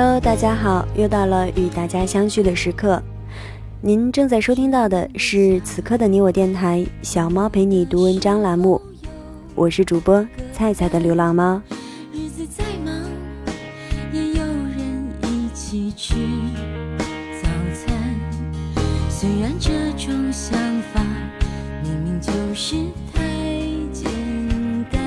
[0.00, 3.02] Hello，大家好，又到了与大家相聚的时刻。
[3.80, 8.80] 您正在收听到的是此刻的你我电台“小猫陪你读文章”栏目，
[9.56, 11.60] 我是主播菜菜的流浪猫。
[12.12, 12.94] 日子再忙，
[14.12, 16.14] 也有人一起吃
[17.42, 17.92] 早餐。
[19.10, 20.56] 虽然这种想
[20.94, 21.02] 法
[21.82, 22.76] 明明就是
[23.12, 23.20] 太
[23.92, 24.08] 简
[24.92, 25.02] 单，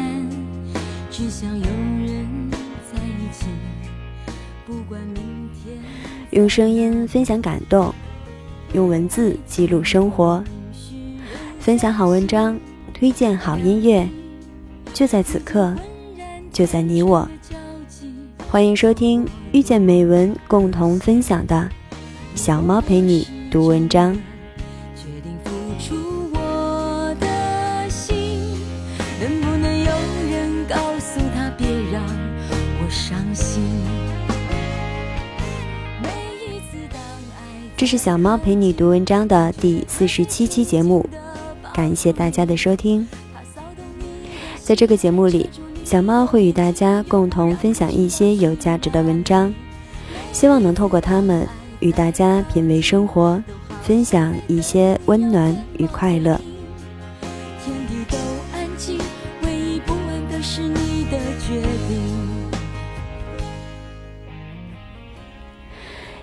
[1.09, 1.65] 只想有
[6.31, 7.93] 用声音分享感动，
[8.73, 10.41] 用文字记录生活，
[11.59, 12.57] 分享好文章，
[12.93, 14.07] 推荐好音乐，
[14.93, 15.75] 就在此刻，
[16.53, 17.27] 就在你我。
[18.49, 21.69] 欢迎收听遇见美文共同分享的
[22.39, 24.15] 《小猫陪你读文章》。
[37.81, 41.03] 这是小猫陪你读文章的第四十七期节目，
[41.73, 43.07] 感谢大家的收听。
[44.59, 45.49] 在这个节目里，
[45.83, 49.51] 小猫会与大家共同分享一些有价值的文章，
[50.31, 51.47] 希望能透过它们
[51.79, 53.41] 与大家品味生活，
[53.81, 56.39] 分享一些温暖与快乐。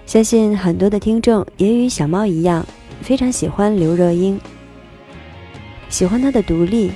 [0.09, 2.65] 相信很多的听众也与小猫一样，
[3.03, 4.41] 非常喜欢刘若英，
[5.91, 6.91] 喜欢她的独立，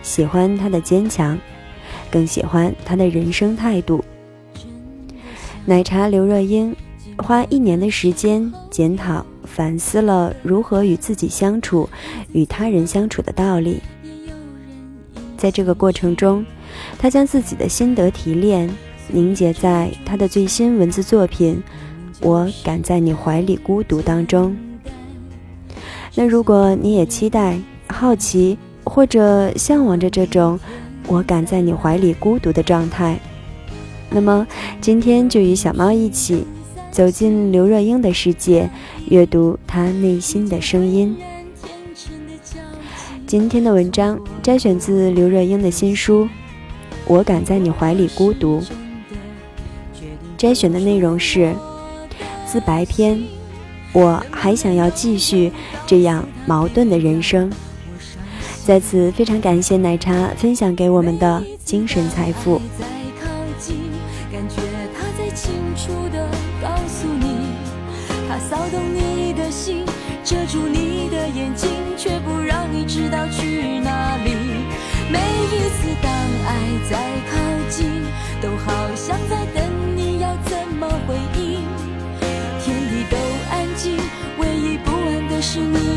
[0.00, 1.38] 喜欢她的坚强，
[2.10, 4.02] 更喜欢她的人生态度。
[5.66, 6.74] 奶茶刘若英
[7.18, 11.86] 花一年的时间检讨反思了如何与自己相处、
[12.32, 13.82] 与他人相处的道理。
[15.36, 16.42] 在这个过程中，
[16.98, 18.74] 她将自己的心得提炼
[19.08, 21.62] 凝结在她的最新文字作品。
[22.20, 24.56] 我敢在你怀里孤独当中。
[26.14, 30.58] 那如果你也期待、好奇或者向往着这种
[31.06, 33.18] 我敢在你怀里孤独的状态，
[34.10, 34.46] 那么
[34.80, 36.44] 今天就与小猫一起
[36.90, 38.68] 走进刘若英的世界，
[39.08, 41.16] 阅读她内心的声音。
[43.26, 46.24] 今天的文章摘选自刘若英的新书
[47.06, 48.60] 《我敢在你怀里孤独》，
[50.36, 51.54] 摘选的内容是。
[52.50, 53.22] 自白篇，
[53.92, 55.52] 我还想要继续
[55.86, 57.52] 这样矛盾的人生。
[58.64, 62.58] 在此，非常感谢奶茶分享给我们的精神财富。
[68.48, 69.84] 骚动你的心，
[70.24, 74.30] 遮住你的眼睛，却不让你知道去哪里。
[75.10, 76.10] 每一次当
[76.46, 76.56] 爱
[76.88, 76.96] 在
[77.30, 77.36] 靠
[77.68, 77.86] 近，
[78.40, 79.62] 都好像在等
[79.96, 81.57] 你，要怎么回应？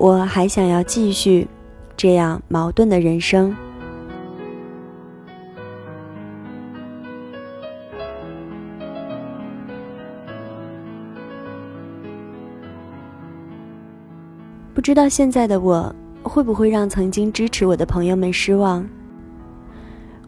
[0.00, 1.46] 我还想要继续
[1.94, 3.54] 这样矛盾的人生。
[14.72, 18.88] 不知道现在的我会不会让曾经支持我的朋友们失望？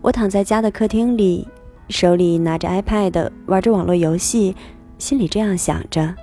[0.03, 1.49] 我躺在家的客厅里，
[1.89, 4.55] 手里拿着 iPad 玩着网络游戏，
[4.99, 6.15] 心里这样想着。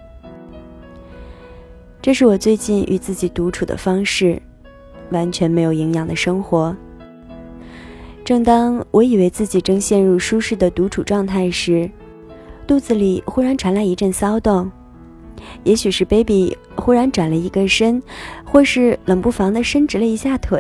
[2.09, 4.41] 这是我最近与自己独处的方式，
[5.11, 6.75] 完全没有营养的生活。
[8.25, 11.87] 正当我以为自己正陷入舒适的独处状态时，
[12.65, 14.71] 肚子里忽然传来一阵骚动，
[15.63, 18.01] 也许是 baby 忽然转了一个身，
[18.43, 20.59] 或是冷不防的伸直了一下腿。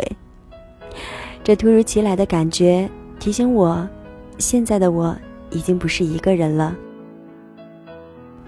[1.43, 2.87] 这突如其来的感觉
[3.17, 3.89] 提醒我，
[4.37, 5.17] 现在的我
[5.49, 6.77] 已经不是一个人了。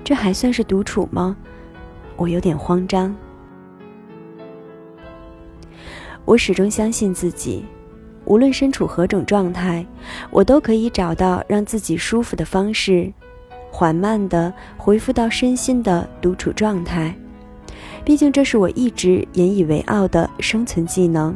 [0.04, 1.36] 这还算是独处吗？
[2.22, 3.16] 我有点慌张。
[6.24, 7.66] 我始终相信自己，
[8.26, 9.84] 无论身处何种状态，
[10.30, 13.12] 我都可以找到让自己舒服的方式，
[13.72, 17.12] 缓慢的恢复到身心的独处状态。
[18.06, 21.36] 毕竟这是我一直引以为傲的生存技能。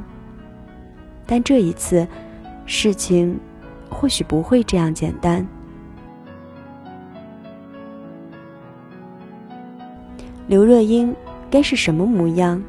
[1.26, 2.08] 但这一次，
[2.68, 3.40] 事情
[3.90, 5.46] 或许不会这样简单。
[10.48, 11.16] 刘若英
[11.50, 12.62] 该是什么模样？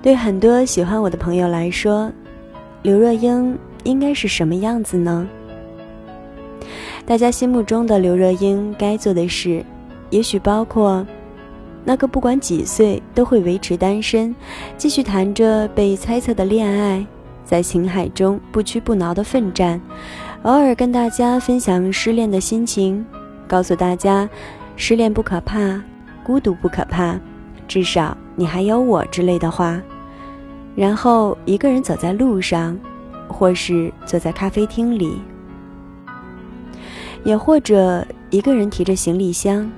[0.00, 2.12] 对很多喜欢我的朋友来说，
[2.82, 5.28] 刘若英应该是什么样子呢？
[7.04, 9.64] 大家心目中的刘若英该做的事，
[10.10, 11.04] 也许包括
[11.84, 14.32] 那个不管几岁都会维持单身，
[14.76, 17.04] 继续谈着被猜测的恋爱，
[17.44, 19.80] 在情海中不屈不挠的奋战，
[20.42, 23.04] 偶尔跟大家分享失恋的心情，
[23.48, 24.28] 告诉大家。
[24.76, 25.82] 失恋不可怕，
[26.22, 27.18] 孤独不可怕，
[27.66, 29.80] 至少你还有我之类的话。
[30.74, 32.78] 然后一个人走在路上，
[33.26, 35.20] 或是坐在咖啡厅里，
[37.24, 39.70] 也或者一个人提着行李箱，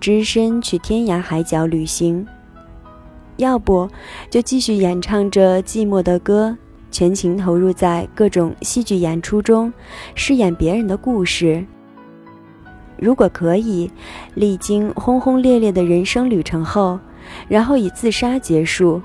[0.00, 2.26] 只身去天涯海角旅行。
[3.36, 3.88] 要不
[4.30, 6.56] 就继续演唱着寂寞的歌，
[6.90, 9.72] 全情投入在各种戏剧演出中，
[10.14, 11.64] 饰演别人的故事。
[12.98, 13.90] 如果可以，
[14.34, 16.98] 历经轰轰烈烈的人生旅程后，
[17.48, 19.00] 然后以自杀结束，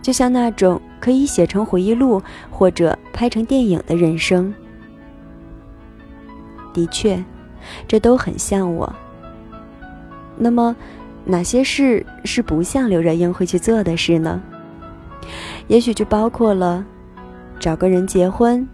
[0.00, 4.54] 就像那种可以写成回忆录或者拍成电影的人生，
[6.72, 7.22] 的确，
[7.86, 8.92] 这都很像我。
[10.36, 10.74] 那么，
[11.24, 14.40] 哪些事是不像刘若英会去做的事呢？
[15.66, 16.84] 也许就包括了
[17.58, 18.66] 找个人结婚。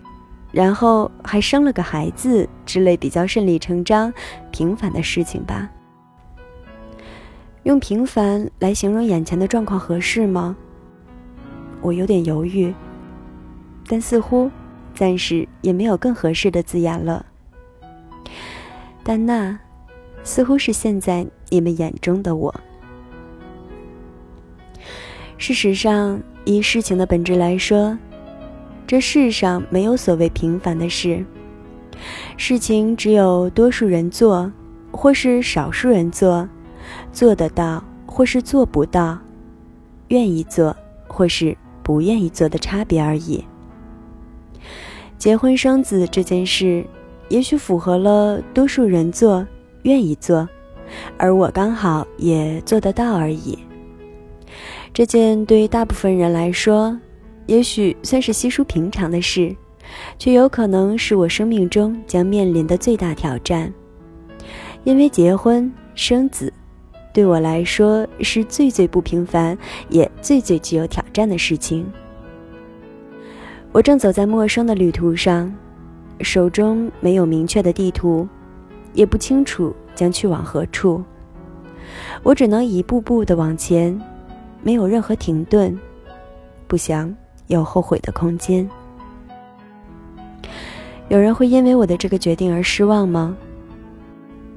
[0.54, 4.14] 然后还生了个孩子之类比较顺理成章、
[4.52, 5.68] 平凡的事情吧。
[7.64, 10.54] 用平凡来形容眼前的状况合适吗？
[11.80, 12.72] 我有点犹豫，
[13.88, 14.48] 但似乎
[14.94, 17.26] 暂时也没有更合适的字眼了。
[19.02, 19.58] 但那
[20.22, 22.54] 似乎是现在你们眼中的我。
[25.36, 27.98] 事实上，以事情的本质来说。
[28.86, 31.24] 这世上没有所谓平凡的事，
[32.36, 34.52] 事情只有多数人做，
[34.90, 36.46] 或是少数人做，
[37.10, 39.18] 做得到或是做不到，
[40.08, 40.76] 愿意做
[41.08, 43.42] 或是不愿意做的差别而已。
[45.16, 46.84] 结婚生子这件事，
[47.30, 49.46] 也许符合了多数人做、
[49.84, 50.46] 愿意做，
[51.16, 53.58] 而我刚好也做得到而已。
[54.92, 57.00] 这件对于大部分人来说。
[57.46, 59.54] 也许算是稀疏平常的事，
[60.18, 63.72] 却有可能是我生命中将面临的最大挑战。
[64.84, 66.52] 因为结婚生子，
[67.12, 69.56] 对我来说是最最不平凡，
[69.88, 71.86] 也最最具有挑战的事情。
[73.72, 75.52] 我正走在陌生的旅途上，
[76.20, 78.28] 手中没有明确的地图，
[78.92, 81.02] 也不清楚将去往何处。
[82.22, 84.00] 我只能一步步的往前，
[84.62, 85.78] 没有任何停顿，
[86.66, 87.14] 不想。
[87.46, 88.68] 有后悔的空间。
[91.08, 93.36] 有人会因为我的这个决定而失望吗？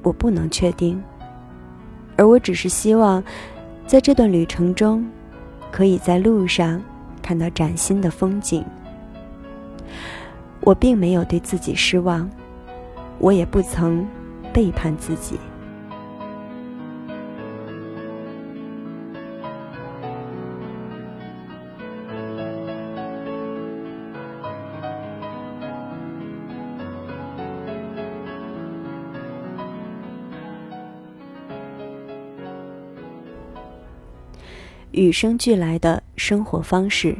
[0.02, 1.02] 我不能确定。
[2.16, 3.22] 而我只是希望，
[3.86, 5.06] 在这段旅程中，
[5.70, 6.82] 可以在路上
[7.22, 8.64] 看到崭新的风景。
[10.60, 12.28] 我并没有对自己失望，
[13.18, 14.06] 我也不曾
[14.52, 15.38] 背叛自己。
[34.98, 37.16] 与生俱来的生活方式，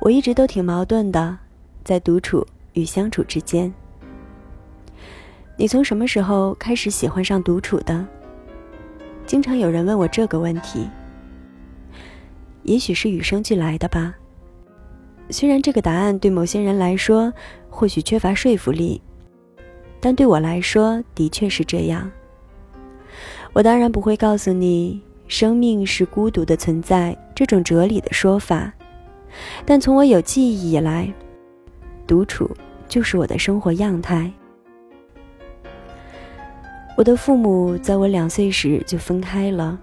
[0.00, 1.36] 我一直都挺矛盾的，
[1.84, 3.70] 在独处与相处之间。
[5.58, 8.02] 你从什么时候开始喜欢上独处的？
[9.26, 10.88] 经常有人问我这个问题。
[12.62, 14.14] 也许是与生俱来的吧。
[15.28, 17.30] 虽然这个答案对某些人来说
[17.68, 19.02] 或许缺乏说服力，
[20.00, 22.10] 但对我来说的确是这样。
[23.54, 28.72] 我当然不会告诉你“生命是孤独的存在”这种哲理的说法，
[29.64, 31.10] 但从我有记忆以来，
[32.04, 32.50] 独处
[32.88, 34.28] 就是我的生活样态。
[36.96, 39.78] 我的父母在我两岁时就分开了，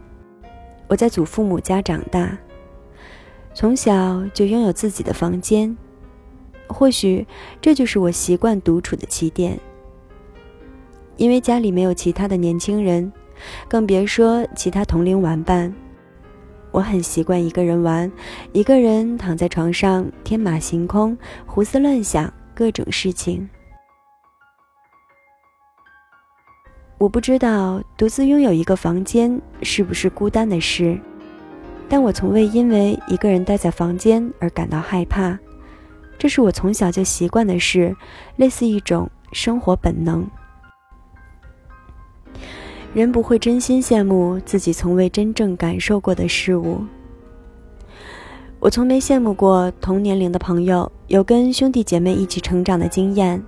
[0.90, 2.38] 我在祖父母家长大，
[3.54, 5.78] 从小就拥有自己的房间，
[6.68, 7.26] 或许
[7.62, 9.58] 这就是我习惯独处的起点。
[11.16, 13.10] 因为家里没有其他的年轻人。
[13.68, 15.74] 更别说其他同龄玩伴。
[16.72, 18.12] 我很习惯一个人玩，
[18.54, 23.50] 一个人躺在床上天马行空、胡思乱想各种事情。
[26.98, 30.98] 我不知道独自拥有一个房间是不是孤单的事，
[31.90, 35.38] 但我从未因为一个人待在房间而感到害怕。
[36.18, 37.96] 这是我从小就习惯的事，
[38.36, 40.26] 类似一种生活本能。
[42.94, 46.84] 人不会真心羡慕自己从未真正感受过的事物。
[48.60, 53.42] 我从没羡慕过同年龄的朋友有跟兄弟姐妹一起成长的经验。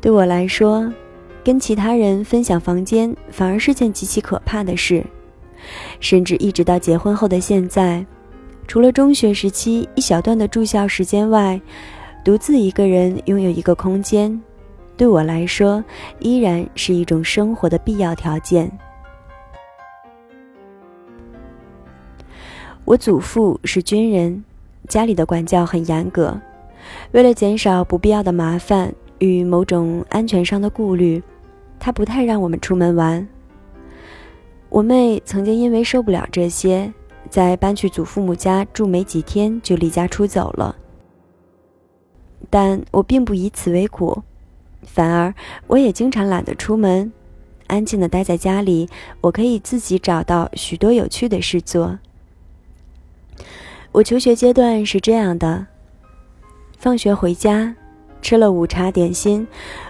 [0.00, 0.92] 对我来说，
[1.44, 5.04] 跟其他人分享房间反而是件极其可怕的事。
[6.00, 8.04] 甚至一直到结婚后的现在。
[8.66, 11.58] 除了中学时期一小段的住校时间外，
[12.24, 14.42] 独自一个人拥有一个空间，
[14.96, 15.82] 对我来说
[16.20, 18.70] 依然是一种生活的必要条件。
[22.84, 24.44] 我祖父是军人，
[24.88, 26.38] 家里的管教很严格，
[27.12, 31.22] 为了减少不必要的麻烦与某种安全上的顾虑，
[31.78, 33.26] 他不太让我们出门玩。
[34.68, 36.92] 我妹曾经因为受不了这些。
[37.30, 40.76] 在搬去祖父母家住没几天，就离家出走了。
[42.48, 44.22] 但我并不以此为苦，
[44.86, 45.34] 反而
[45.66, 47.12] 我也经常懒得出门，
[47.66, 48.88] 安静的待在家里。
[49.20, 51.98] 我可以自己找到许多有趣的事做。
[53.92, 55.66] 我求学阶段是这样的：
[56.78, 57.74] 放学回家，
[58.22, 59.46] 吃了午茶点心，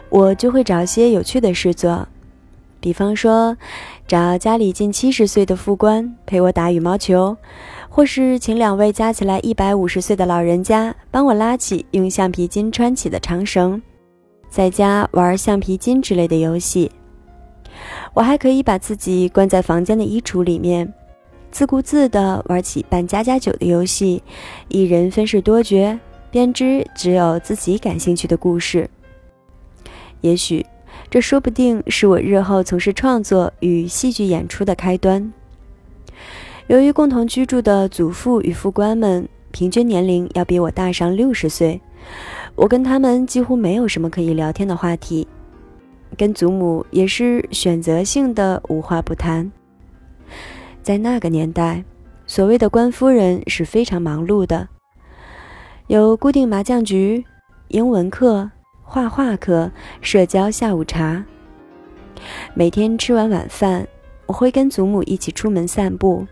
[0.08, 2.08] 我就会找些有趣的事做，
[2.80, 3.56] 比方说。
[4.06, 7.34] 找家里近七十岁的副官陪我打羽毛球，
[7.88, 13.80] 或是请两位加起来一百五十岁的老人家帮我拉起用橡皮筋穿起的长绳，
[14.54, 16.88] 在家玩橡皮筋之类的游戏。
[18.14, 20.94] 我还可以把自己关在房间的衣橱里面，
[21.50, 24.22] 自顾自地玩起扮家家酒的游戏，
[24.68, 25.98] 一人分饰多角，
[26.30, 28.88] 编织只有自己感兴趣的故事。
[30.20, 30.64] 也许。
[31.10, 35.32] 这说不定是我日后从事创作与戏剧演出的开端。
[36.68, 41.80] 由于共同居住的祖父与副官们平均年龄要比我大上六十岁，
[42.56, 45.26] 我跟他们几乎没有什么可以聊天的话题，
[46.16, 49.50] 跟祖母也是选择性的无话不谈。
[50.82, 51.84] 在那个年代，
[52.26, 54.68] 所谓的官夫人是非常忙碌的，
[55.88, 57.24] 有固定麻将局、
[57.68, 58.50] 英文课。
[58.86, 61.24] 画画课、社交下午茶。
[62.52, 63.88] 每天吃完晚饭，
[64.26, 66.24] 我会跟祖母一起出门散步，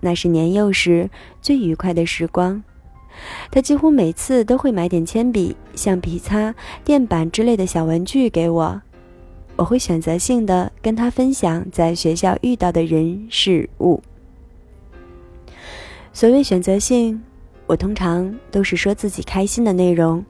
[0.00, 1.08] 那是年幼时
[1.40, 2.62] 最愉快的时光。
[3.50, 6.54] 他几乎每次都会买点铅笔、橡皮擦、
[6.84, 8.80] 垫板之类的小文具给我，
[9.56, 14.02] 我会选择性的跟他分享在学校遇到的人事物。
[16.12, 17.22] 所谓选择性，
[17.66, 20.24] 我通常都是说自己开心的内容。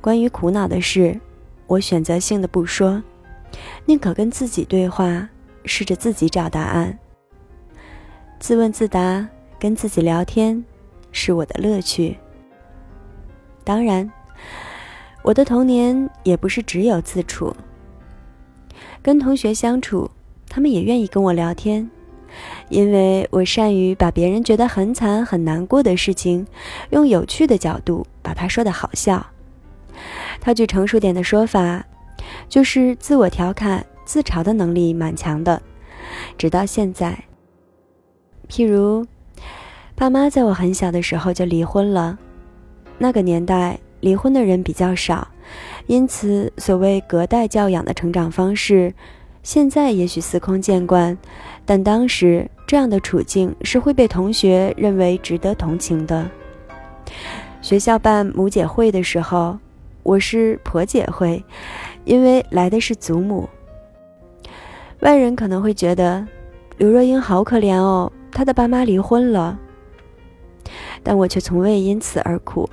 [0.00, 1.18] 关于苦恼的事，
[1.66, 3.02] 我选择性的不说，
[3.86, 5.26] 宁可跟自己对话，
[5.64, 6.98] 试着自己找答案。
[8.38, 9.26] 自问自答，
[9.58, 10.62] 跟自己聊天，
[11.14, 12.18] 是我的乐趣。
[13.62, 14.12] 当然，
[15.22, 17.54] 我的童年也不是只有自处。
[19.00, 20.10] 跟同学相处，
[20.48, 21.88] 他们也愿意跟我聊天，
[22.68, 26.46] 因为我善于把别人觉得很惨很难过的事情，
[26.90, 29.24] 用有趣的角度把它说的好笑。
[30.40, 31.84] 套句成熟点的说法，
[32.48, 35.62] 就是自我调侃、自嘲的能力蛮强的。
[36.36, 37.24] 直到现在，
[38.48, 39.06] 譬如，
[39.96, 42.18] 爸妈在我很小的时候就离婚了。
[42.98, 45.26] 那个年代离婚的人比较少，
[45.86, 48.92] 因此所谓隔代教养的成长方式，
[49.42, 51.16] 现在也许司空见惯，
[51.64, 56.28] 但当时这样的处境是会被同学认为值得同情的。
[57.62, 59.58] 学校办母姐会的时候。
[60.02, 61.42] 我是婆姐会，
[62.04, 63.48] 因为来的是祖母。
[65.00, 66.22] 外人可能会觉得
[66.76, 69.58] 刘若英好可怜哦，她的爸妈离婚了。
[71.04, 72.68] 但我却从未因此而苦。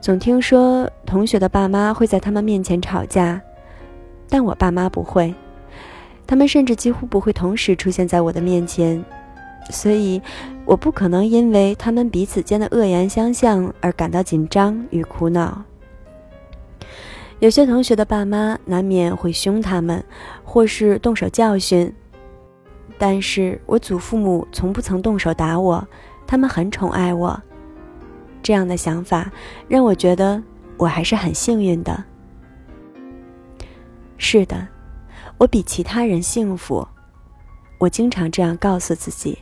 [0.00, 3.40] 总听说同学的爸妈会在他们面前吵架，
[4.28, 5.34] 但我爸妈不会，
[6.24, 9.04] 他们甚至几乎不会同时出现在我的面前，
[9.70, 10.22] 所以
[10.64, 15.64] 我不可能因为他们彼此间的恶言相向而感到紧张与苦恼。
[17.40, 20.04] 有些同学的爸妈难免会凶他们，
[20.44, 21.92] 或是动手教训，
[22.98, 25.86] 但是我祖父母从不曾动手打我，
[26.28, 27.42] 他们很宠爱我。
[28.40, 29.28] 这样的想法
[29.66, 30.40] 让我觉得
[30.76, 32.04] 我还是很幸运的。
[34.16, 34.68] 是的，
[35.38, 36.86] 我比其他人幸福。
[37.78, 39.36] 我经常这样告诉自己。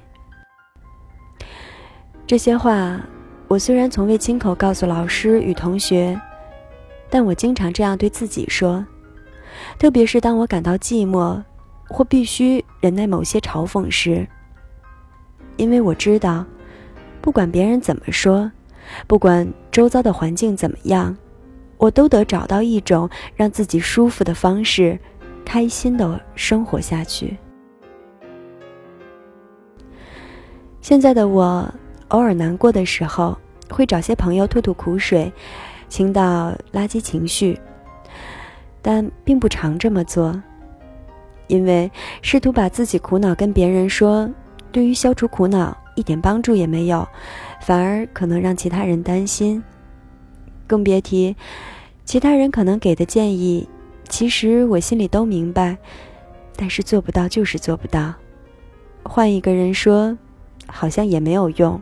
[2.26, 2.98] 这些话，
[3.48, 6.18] 我虽然从未亲口告诉老师与同学。
[7.08, 8.84] 但我经常这样对自己说，
[9.78, 11.40] 特别是当我感到寂寞，
[11.88, 14.26] 或必须忍耐某些嘲讽时。
[15.56, 16.44] 因为我知道，
[17.26, 18.48] 不管别人怎么说，
[19.08, 21.16] 不管周遭的环境怎么样，
[21.76, 24.96] 我都得找到一种让自己舒服的方式，
[25.44, 27.36] 开心的生活下去。
[30.80, 31.68] 现在的我，
[32.08, 33.36] 偶尔难过的时候，
[33.68, 35.32] 会找些朋友吐吐苦水，
[35.88, 37.58] 倾倒垃圾情绪，
[38.80, 40.40] 但并不常这么做。
[41.48, 41.90] 因为
[42.22, 44.30] 试图把自己苦恼跟别人说，
[44.70, 47.06] 对于消除苦恼一点帮助也没有，
[47.60, 49.60] 反而可能让其他人担心。
[50.68, 51.34] 更别提，
[52.04, 53.68] 其他人可能给的建议，
[54.08, 55.76] 其实我心里都明白，
[56.54, 58.14] 但是做不到就是做不到。
[59.02, 60.16] 换一个人说，
[60.66, 61.80] 好像也没有用。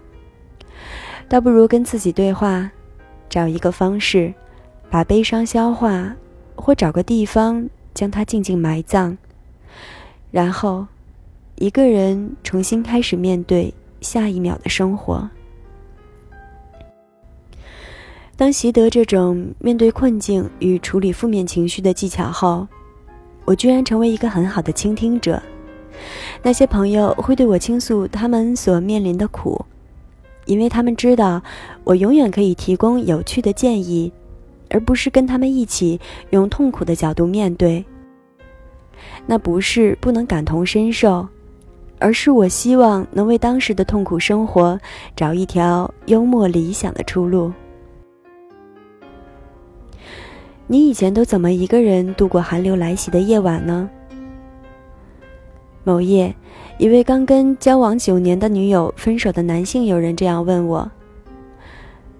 [1.28, 2.71] 倒不如跟自己对话，
[3.28, 4.33] 找一个方式，
[4.90, 6.14] 把悲伤消化，
[6.54, 9.16] 或找个地方将它静静埋葬。
[10.30, 10.87] 然后，
[11.56, 13.73] 一个人重新开始面对
[14.04, 15.28] 下一秒的生活。
[18.37, 22.68] 当习得这种面对困境与处理负面情绪的技巧后，
[23.44, 25.42] 我居然成为一个很好的倾听者。
[26.42, 29.64] 那些朋友会对我倾诉他们所面临的苦，
[30.46, 31.40] 因为他们知道
[31.84, 34.12] 我永远可以提供有趣的建议，
[34.68, 37.84] 而不是跟他们一起用痛苦的角度面对。
[39.26, 41.28] 那不是不能感同身受，
[42.04, 44.78] 而是我希望能为当时的痛苦生活
[45.16, 47.50] 找一条幽默理想的出路。
[50.66, 53.88] 你以前都怎么一个人度过寒流来袭的夜晚呢？
[55.82, 56.34] 某夜，
[56.76, 60.90] 一位刚跟交往九年的女友分手的男性友人这样问我，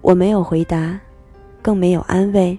[0.01, 0.99] 我没有回答，
[1.61, 2.59] 更没有安慰。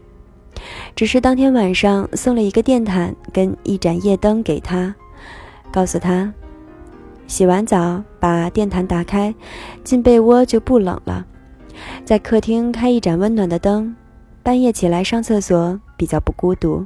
[0.96, 4.94] 只是当天晚上送了一个电毯跟一盏夜灯给他，
[5.72, 6.31] 告诉他，
[7.27, 9.33] 洗完澡把电毯打开，
[9.83, 11.25] 进被窝就不冷了。
[12.03, 13.96] 在客厅开一盏温暖的灯，
[14.44, 16.85] 半夜起来上厕所比较不孤独。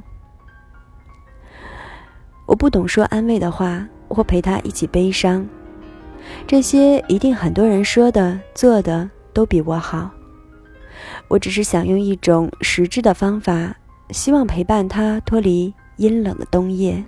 [2.46, 5.46] 我不懂说安慰的话，或陪他一起悲伤，
[6.46, 10.10] 这些一定很多人说的做的都比我好。
[11.28, 13.72] 我只是想用一种实质的方法，
[14.10, 17.04] 希望陪伴他脱离阴冷的冬夜。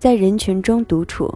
[0.00, 1.30] 在人群中独处。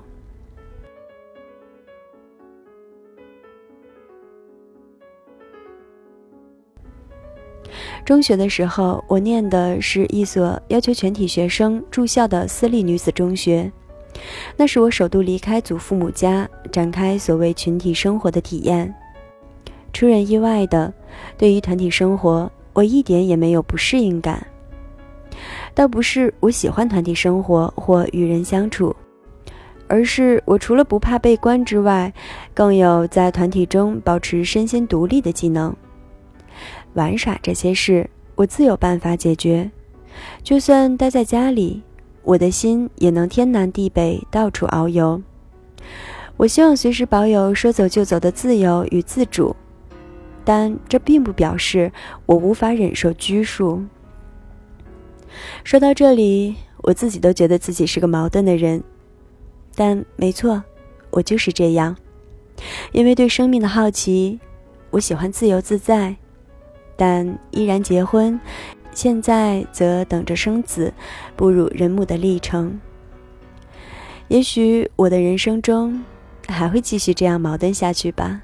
[8.07, 13.70] 中学的时候，我念的是一所要求全体学生住校的私立女子中学，
[14.57, 18.94] 那是我首度离开祖父母家，展开所谓群体生活的体验。
[19.92, 20.90] 出人意外的，
[21.37, 24.46] 对于团体生活，我一点也没有不适应感。
[25.74, 28.94] 倒不是我喜欢团体生活或与人相处，
[29.88, 32.12] 而是我除了不怕被关之外，
[32.54, 35.74] 更有在团体中保持身心独立的技能。
[36.92, 39.68] 玩耍这些事，我自有办法解决。
[40.44, 41.82] 就算待在家里，
[42.22, 45.20] 我的心也能天南地北到处遨游。
[46.37, 49.54] 我希望随时保有说走就走的自由与自主，
[50.44, 51.90] 但这并不表示
[52.26, 53.82] 我无法忍受拘束。
[55.64, 58.82] 说到这里，我自己都觉得自己是个矛盾的人，
[59.74, 60.62] 但没错，
[61.10, 61.96] 我就是这样。
[62.92, 64.38] 因为对生命的好奇，
[64.90, 66.14] 我喜欢自由自在。
[66.96, 68.38] 但依然结婚，
[68.92, 70.94] 现在则等着生子，
[71.34, 72.80] 步入人母的历程。
[74.28, 76.04] 也许我的人生中
[76.46, 78.40] 还会继续这样矛盾下去吧。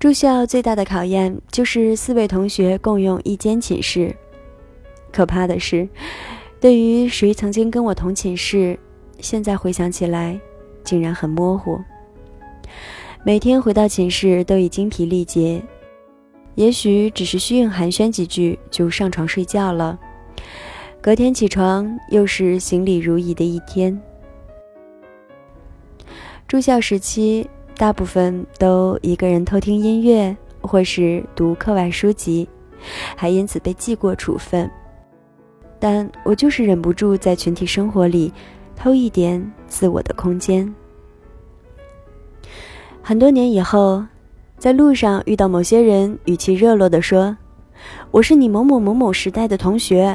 [0.00, 4.16] 住校最大的考验就是四位同学共用一间寝室。
[5.12, 5.86] 可怕的是，
[6.58, 8.78] 对于谁曾经跟我同寝室，
[9.18, 10.40] 现在回想起来，
[10.82, 11.78] 竟然很模糊。
[13.24, 15.62] 每天回到寝室都已精疲力竭，
[16.54, 19.98] 也许只是虚应寒暄几句就上床睡觉了。
[21.02, 24.00] 隔天起床又是行礼如仪的一天。
[26.48, 27.46] 住校时期，
[27.80, 32.46] 大部分都一个人偷听音乐或是读课外书籍，
[33.16, 34.70] 还因此被记过处分。
[35.78, 38.30] 但我就是忍不住在群体生活里
[38.76, 40.70] 偷一点自我的空间。
[43.00, 44.04] 很多年以后，
[44.58, 47.34] 在路上遇到某些人，语气热络地说
[48.12, 50.14] ：“我是你某某某某时代的同学。”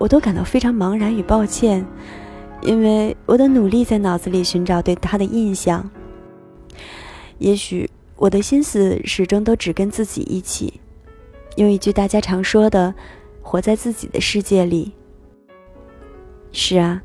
[0.00, 1.84] 我都感到非常茫然与抱歉，
[2.62, 5.88] 因为我的努力在脑子里寻找对他的印象。
[7.38, 10.80] 也许我的心思始终都只跟自己一起。
[11.56, 12.94] 用一句大家常说的，
[13.42, 14.92] 活在自己的世界里。
[16.52, 17.02] 是啊，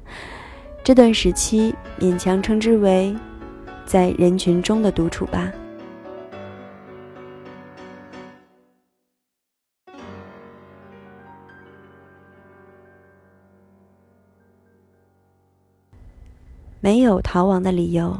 [0.83, 3.15] 这段时期勉强称之为
[3.85, 5.51] 在人群中的独处吧。
[16.87, 18.17] 没有逃亡的理由。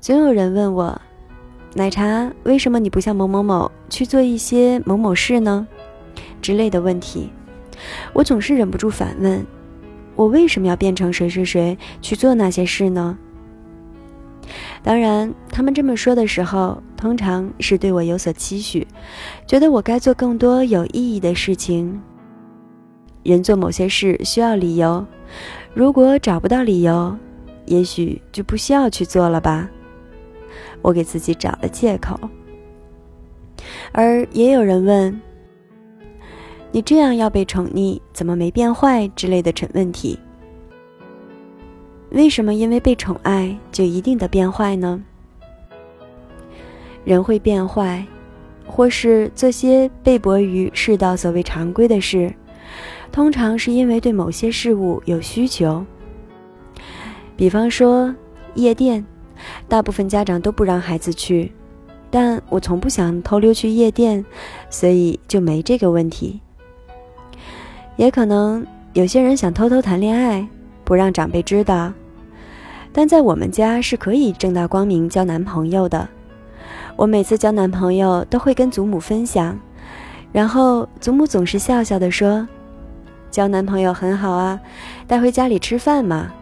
[0.00, 1.00] 总有人问我
[1.74, 5.64] ：“奶茶，为什么你不像某某某去做一些某某事呢？”
[6.42, 7.30] 之类的问题，
[8.12, 9.46] 我总是忍不住反问
[10.16, 13.16] ：“我为什么要变成谁谁谁去做那些事呢？”
[14.82, 18.84] 当然，他们这么说的时候，通常是对我有所期许，
[19.46, 22.02] 觉得我该做更多有意义的事情。
[23.24, 25.04] 人做某些事需要理由，
[25.72, 27.16] 如果找不到理由，
[27.64, 29.68] 也许就不需要去做了吧。
[30.82, 32.20] 我给自己找了借口。
[33.92, 35.20] 而也有人问
[36.70, 40.18] ：“你这样要被宠溺，怎么没变坏？”之类的蠢问题。
[42.10, 45.02] 为什么因为被宠爱就一定得变坏呢？
[47.04, 48.04] 人会变坏，
[48.66, 52.32] 或是做些被驳于世道所谓常规的事。
[53.14, 55.86] 通常是因为对某些事物有需求，
[57.36, 58.12] 比方说
[58.54, 59.06] 夜店，
[59.68, 61.52] 大部分家长都不让孩子去，
[62.10, 64.24] 但我从不想偷溜去夜店，
[64.68, 66.40] 所以就没这个问题。
[67.94, 70.44] 也可能有些人想偷偷谈恋爱，
[70.82, 71.92] 不让长辈知道，
[72.92, 76.08] 但在我们家是可以正大光明交男朋友的。
[76.96, 79.56] 我每次交男朋友都会跟祖母分享，
[80.32, 82.44] 然后祖母总是笑笑的说。
[83.34, 84.60] 交男朋友很好啊，
[85.08, 86.32] 带回家里吃饭嘛。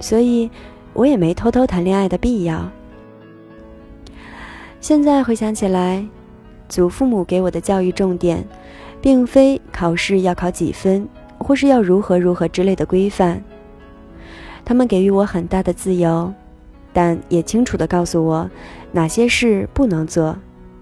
[0.00, 0.50] 所以，
[0.94, 2.70] 我也没偷偷谈恋爱的必要。
[4.80, 6.02] 现在回想起来，
[6.70, 8.42] 祖父母给我的教育重点，
[9.02, 13.44] 并非考试要考几分，或是要如何如何之类的规范。
[14.64, 16.32] 他们给予我很大的自由，
[16.94, 18.50] 但也清楚地告诉我
[18.90, 20.34] 哪些事不能做，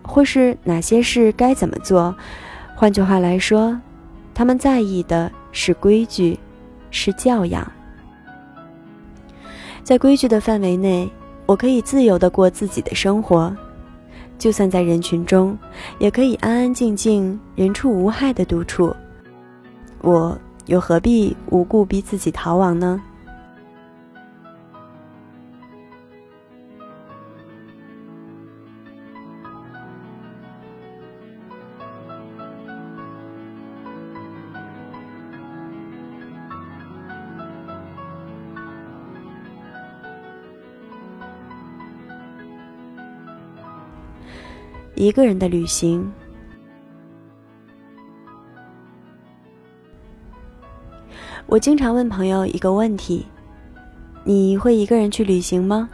[0.02, 2.14] 或是哪些事该怎么做。
[2.76, 3.80] 换句话来说。
[4.34, 6.38] 他们在意的是规矩，
[6.90, 7.70] 是教养。
[9.82, 11.10] 在规矩的范围内，
[11.44, 13.52] 我可以自由的过自己的生活；
[14.38, 15.58] 就算在人群中，
[15.98, 18.94] 也可以安安静静、人畜无害的独处。
[20.00, 23.02] 我又何必无故逼自己逃亡呢？
[45.02, 46.08] 一个人的旅行，
[51.46, 53.26] 我经常问朋友一个问题：
[54.22, 55.90] 你会一个人去旅行吗？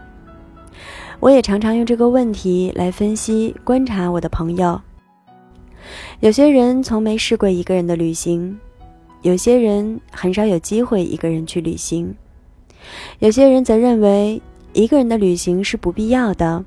[1.21, 4.79] 我也常常用这个问题来分析、观察我的朋友。
[6.21, 8.59] 有些人从没试过一个人的旅行，
[9.23, 12.15] 有些人很少有机会一个人去旅行，
[13.21, 14.43] 有些人则认为
[14.75, 16.63] 一个人的旅行是不必要的，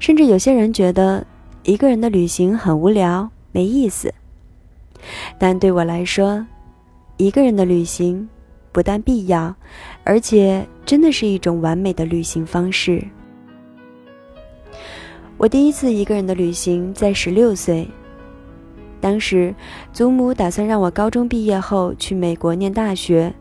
[0.00, 1.24] 甚至有些人觉得。
[1.64, 4.12] 一个人的旅行很无聊，没意思。
[5.38, 6.46] 但对我来说，
[7.16, 8.28] 一个人的旅行
[8.70, 9.54] 不但必要，
[10.04, 13.02] 而且真的是一种完美的旅行方式。
[15.38, 17.88] 我第一次一个人的旅行在十六岁，
[19.00, 19.54] 当时
[19.90, 23.32] 祖母打算让我高中毕业后去美国念大学，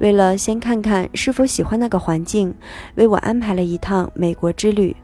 [0.00, 2.54] 为了先看看是否喜欢那个环境，
[2.96, 4.94] 为我安排了一趟美国之旅。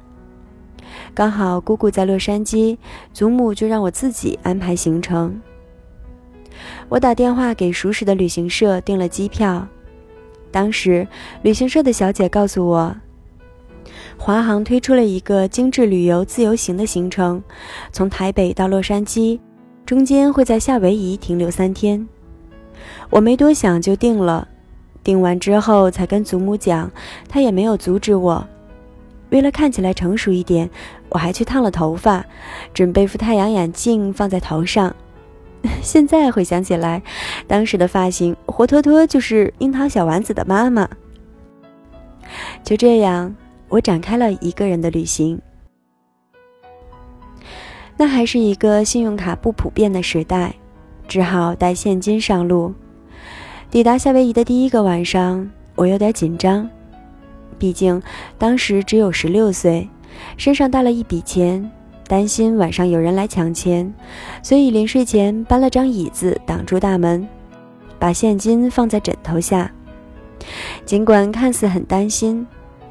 [1.14, 2.76] 刚好姑姑在洛杉矶，
[3.12, 5.40] 祖母就让我自己安排行程。
[6.88, 9.66] 我打电话给熟识的旅行社订了机票。
[10.50, 11.06] 当时
[11.42, 12.96] 旅行社的小姐告诉我，
[14.16, 17.42] 华航推出了一个精致旅游自由行的行程，
[17.90, 19.40] 从台北到洛杉矶，
[19.84, 22.06] 中间会在夏威夷停留三天。
[23.10, 24.46] 我没多想就订了，
[25.02, 26.90] 订完之后才跟祖母讲，
[27.28, 28.46] 她也没有阻止我。
[29.34, 30.70] 为了看起来成熟一点，
[31.08, 32.24] 我还去烫了头发，
[32.72, 34.94] 准备副太阳眼镜放在头上。
[35.82, 37.02] 现在回想起来，
[37.48, 40.88] 当时的发型活脱脱就是樱桃小丸子的妈妈。
[42.62, 43.34] 就这样，
[43.68, 45.36] 我展开了一个人的旅行。
[47.96, 50.54] 那还是一个信用卡不普遍的时代，
[51.08, 52.72] 只好带现金上路。
[53.68, 56.70] 抵达夏威夷的第一个晚上，我有点紧张。
[57.58, 58.02] 毕竟
[58.38, 59.88] 当时只有十六岁，
[60.36, 61.70] 身上带了一笔钱，
[62.06, 63.92] 担心晚上有人来抢钱，
[64.42, 67.26] 所以临睡前搬了张椅子挡住大门，
[67.98, 69.70] 把现金放在枕头下。
[70.84, 72.46] 尽管看似很担心，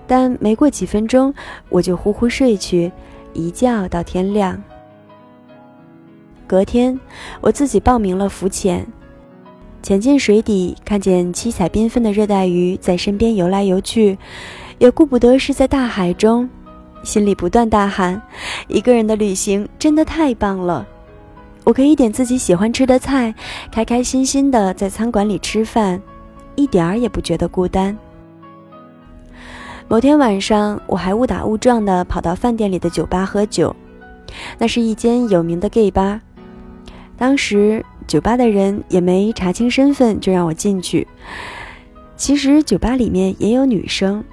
[0.08, 1.34] 但没过几分钟
[1.70, 2.92] 我就呼呼睡去，
[3.34, 4.62] 一觉到天亮。
[6.48, 7.00] 隔天，
[7.42, 8.86] 我自己报名了浮潜。
[9.84, 14.18] 潜进水底，看见七彩缤纷的热带鱼在身边游来游去，
[14.78, 16.50] 也顾不得是在大海中，
[17.04, 18.20] 心里不断大喊
[18.70, 20.88] ：“一个人的旅行真的太棒了！
[21.66, 23.36] 我可以点自己喜欢吃的菜，
[23.74, 26.02] 开开心心的在餐馆里吃饭，
[26.56, 27.96] 一点儿也不觉得孤单。”
[29.90, 33.76] 某天晚上，我还误打误撞的跑到饭店里的酒吧喝酒，
[34.58, 36.22] 那是一间有名的 gay 吧。
[37.18, 37.86] 当时。
[38.08, 41.08] 酒吧的人也没查清身份就让我进去。
[42.16, 44.24] 其实酒吧里面也有女生，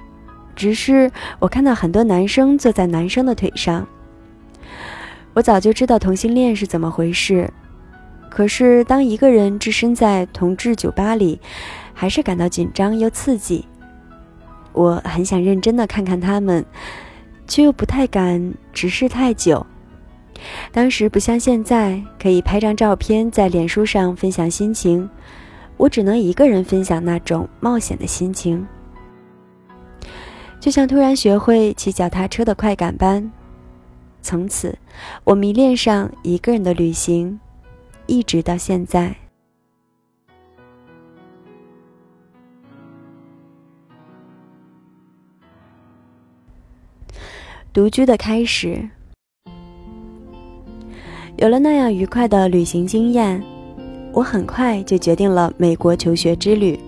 [0.55, 3.87] 只是我看到很多男生坐在男生的腿上。
[5.33, 7.51] 我早就知道同性恋是怎么回事，
[8.29, 11.39] 可是当一个人置身在同志酒吧里，
[11.93, 13.65] 还是感到紧张又刺激。
[14.73, 16.65] 我很想认真的看看他们，
[17.47, 19.65] 却又不太敢直视太久。
[20.71, 25.09] 当时不像现在，可以拍张照片在脸书上分享心情，
[25.77, 28.65] 我只能一个人分享那种冒险的心情，
[30.59, 33.31] 就像突然学会骑脚踏车的快感般。
[34.21, 34.77] 从此，
[35.23, 37.39] 我迷恋上一个人的旅行，
[38.05, 39.15] 一直到现在。
[47.73, 48.87] 独居的开始。
[51.41, 53.41] 有了那样愉快的旅行经验，
[54.13, 56.79] 我很快就决定了美国求学之旅。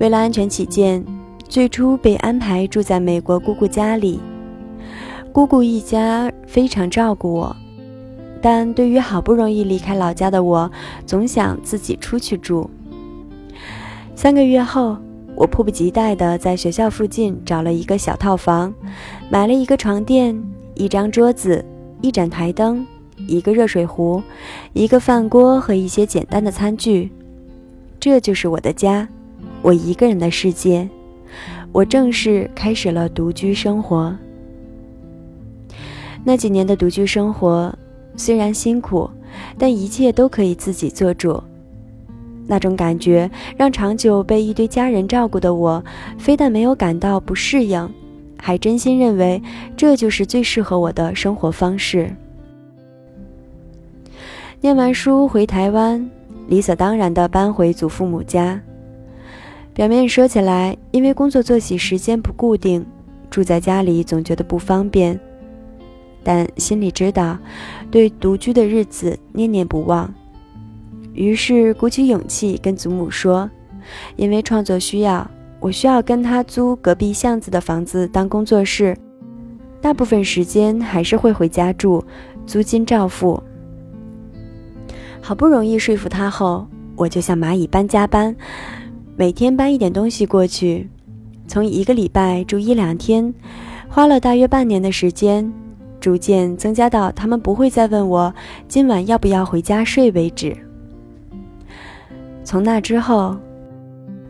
[0.00, 1.04] 为了安全起见，
[1.48, 4.18] 最初被安排住在美国姑姑家里。
[5.32, 7.56] 姑姑一家非常照顾我，
[8.42, 10.68] 但对于好不容易离开老家的我，
[11.06, 12.68] 总想自己出去住。
[14.16, 14.96] 三个月后，
[15.36, 18.74] 我迫不及待地在学校附近找了一个小套房，
[19.30, 20.36] 买了一个床垫、
[20.74, 21.64] 一张桌子、
[22.00, 22.84] 一盏台灯。
[23.16, 24.22] 一个热水壶，
[24.72, 27.10] 一个饭锅和一些简单的餐具，
[28.00, 29.08] 这就是我的家，
[29.62, 30.88] 我一个人的世界。
[31.72, 34.16] 我正式开始了独居生活。
[36.22, 37.76] 那几年的独居生活
[38.16, 39.10] 虽然辛苦，
[39.58, 41.42] 但一切都可以自己做主。
[42.46, 45.82] 那种感觉让长久被一堆家人照顾的我，
[46.18, 47.88] 非但没有感到不适应，
[48.38, 49.42] 还真心认为
[49.76, 52.14] 这就是最适合我的生活方式。
[54.64, 56.10] 念完书回台湾，
[56.48, 58.58] 理所当然地搬回祖父母家。
[59.74, 62.82] 表面说起来，因为工作作息时间不固定，
[63.28, 65.20] 住在家里总觉得不方便，
[66.22, 67.36] 但心里知道，
[67.90, 70.10] 对独居的日子念念不忘。
[71.12, 73.50] 于是鼓起勇气跟祖母说
[74.16, 78.96] ：“因为创作需要，我需要跟他租隔壁巷子的房子当工作室，
[79.82, 82.02] 大部分时间还是会回家住，
[82.46, 83.38] 租金照付。”
[85.26, 88.36] 好不容易说服他后，我就像蚂蚁般加班，
[89.16, 90.86] 每天搬一点东西过去，
[91.48, 93.32] 从一个礼拜住一两天，
[93.88, 95.50] 花了大约半年的时间，
[95.98, 98.34] 逐渐增加到他们不会再问我
[98.68, 100.54] 今晚要不要回家睡为止。
[102.44, 103.34] 从那之后，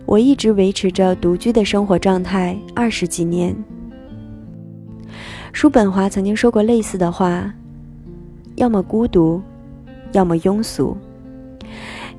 [0.06, 3.52] 我一直维持着独居的生活状态二十几年。
[5.52, 7.52] 叔本华曾经说过类似的话：
[8.54, 9.42] 要么孤独。
[10.14, 10.96] 要么庸俗，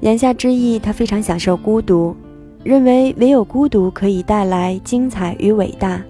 [0.02, 2.14] 言下之意，他非常享受孤独，
[2.62, 6.02] 认为唯有孤独可以带来精彩与伟大。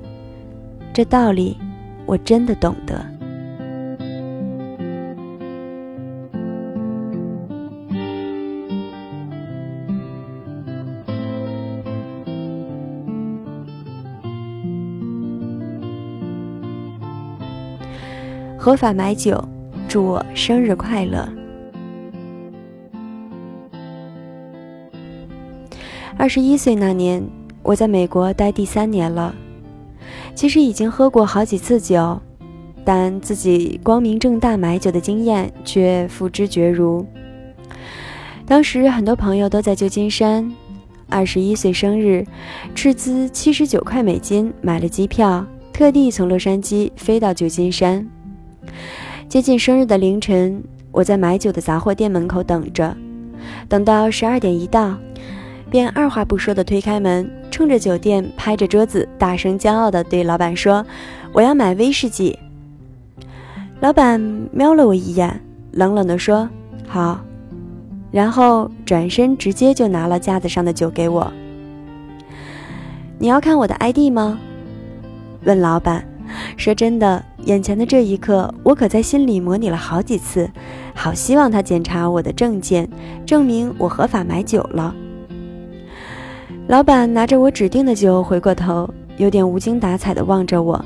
[0.92, 1.56] 这道理，
[2.08, 3.06] 我真的懂得。
[18.58, 19.40] 合法买酒，
[19.88, 21.45] 祝我生日快乐。
[26.18, 27.22] 二十一岁那年，
[27.62, 29.36] 我在美国待第三年了。
[30.34, 32.20] 其实已经喝过好几次酒，
[32.86, 37.06] 但自己光明正大买酒的经验却付之绝如。
[38.46, 40.50] 当时很多朋友都在旧金山，
[41.10, 42.26] 二十一岁生日，
[42.74, 48.08] 斥资七十九块美金买了机票，特地从洛杉矶飞到旧金山。
[49.28, 52.96] 接近生日的凌晨，我在买酒的杂货店门口等着，
[53.68, 54.98] 等到十二点一到。
[55.76, 60.86] 便二话不说地推开门，冲着酒店拍着桌子，大声骄傲地对老板说
[61.36, 62.40] ：“我要买威士忌。”
[63.82, 64.18] 老板
[64.54, 65.38] 瞄了我一眼，
[65.74, 66.48] 冷冷地说
[66.88, 67.20] ：“好。”
[68.10, 71.30] 然后转身直接就拿了架子上的酒给我。
[73.20, 74.40] 你要看我的 ID 吗？
[75.44, 76.08] 问老板。
[76.56, 80.50] 说真的，眼前的这一刻，我可在心里模拟了好几次，
[80.94, 82.88] 好希望他检查我的证件，
[83.26, 84.96] 证明我合法买酒了。
[86.68, 90.84] 老板拿着我指定的酒，回过头，有点无精打采地望着我。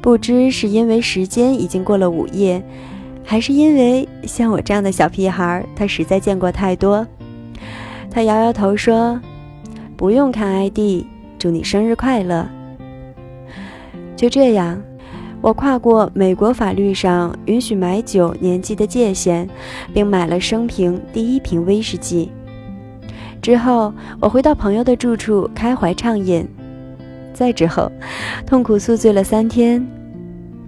[0.00, 2.62] 不知是因为时间已经过了午夜，
[3.24, 7.04] 还是因为像我这样的小屁孩，他实在见过太多。
[8.08, 9.20] 他摇摇头说
[9.98, 11.04] ：“不用看 ID，
[11.40, 12.48] 祝你生日快乐。”
[14.14, 14.80] 就这样，
[15.40, 19.48] 我跨过美国法律上允许买酒年纪的界限，
[19.92, 22.30] 并买了生平第一瓶威士忌。
[23.40, 26.46] 之后，我回到朋友的住处，开怀畅饮。
[27.32, 27.90] 再之后，
[28.46, 29.84] 痛苦宿醉了三天。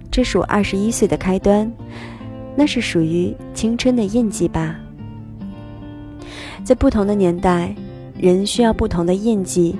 [0.09, 1.71] 这是我二十一岁的开端，
[2.55, 4.75] 那是属于青春的印记吧。
[6.63, 7.73] 在不同的年代，
[8.17, 9.75] 人需要不同的印记，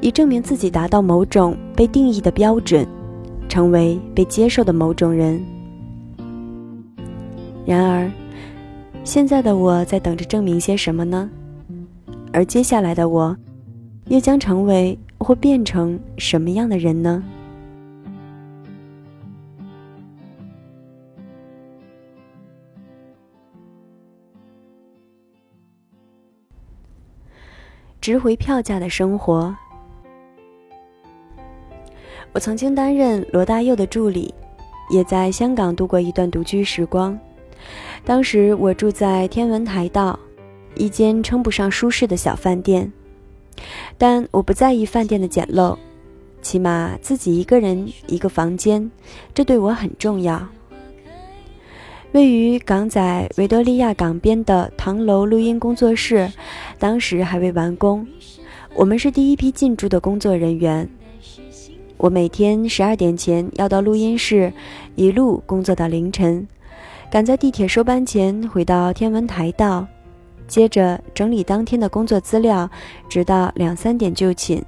[0.00, 2.86] 以证明自己达到某种被定义的标准。
[3.46, 5.40] 成为被接受的某种人。
[7.64, 8.10] 然而，
[9.04, 11.30] 现在的我在等着证明些什么呢？
[12.34, 13.36] 而接下来的我，
[14.06, 17.22] 又将成为或变成什么样的人呢？
[28.00, 29.56] 值回票价的生活。
[32.32, 34.34] 我曾经担任罗大佑的助理，
[34.90, 37.16] 也在香港度过一段独居时光。
[38.04, 40.18] 当时我住在天文台道，
[40.76, 42.92] 一间称不上舒适的小饭店，
[43.96, 45.76] 但我不在意饭店的简陋，
[46.42, 48.90] 起码自己一个人一个房间，
[49.32, 50.46] 这对我很重要。
[52.12, 56.30] 位于港仔维多利亚港边的唐楼录音工作室，
[56.78, 58.06] 当时还未完工，
[58.74, 60.88] 我们是第一批进驻的工作人员。
[61.96, 64.52] 我每天十二点前要到录音室，
[64.94, 66.46] 一路工作到凌晨，
[67.10, 69.86] 赶在地铁收班前回到天文台道，
[70.46, 72.68] 接着整理当天的工作资料，
[73.08, 74.62] 直到两三点就寝。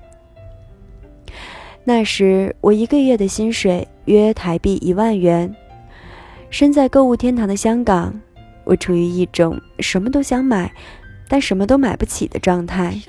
[1.85, 5.55] 那时我一个月的薪水约台币一万元，
[6.51, 8.13] 身在购物天堂的香港，
[8.65, 10.73] 我处于一种什么都想买，
[11.29, 13.01] 但什么都买不起的状态。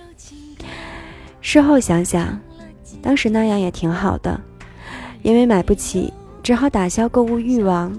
[1.42, 2.40] 事后想想。
[3.00, 4.42] 当时那样也挺好的，
[5.22, 7.98] 因为买不起，只好打消购物欲望，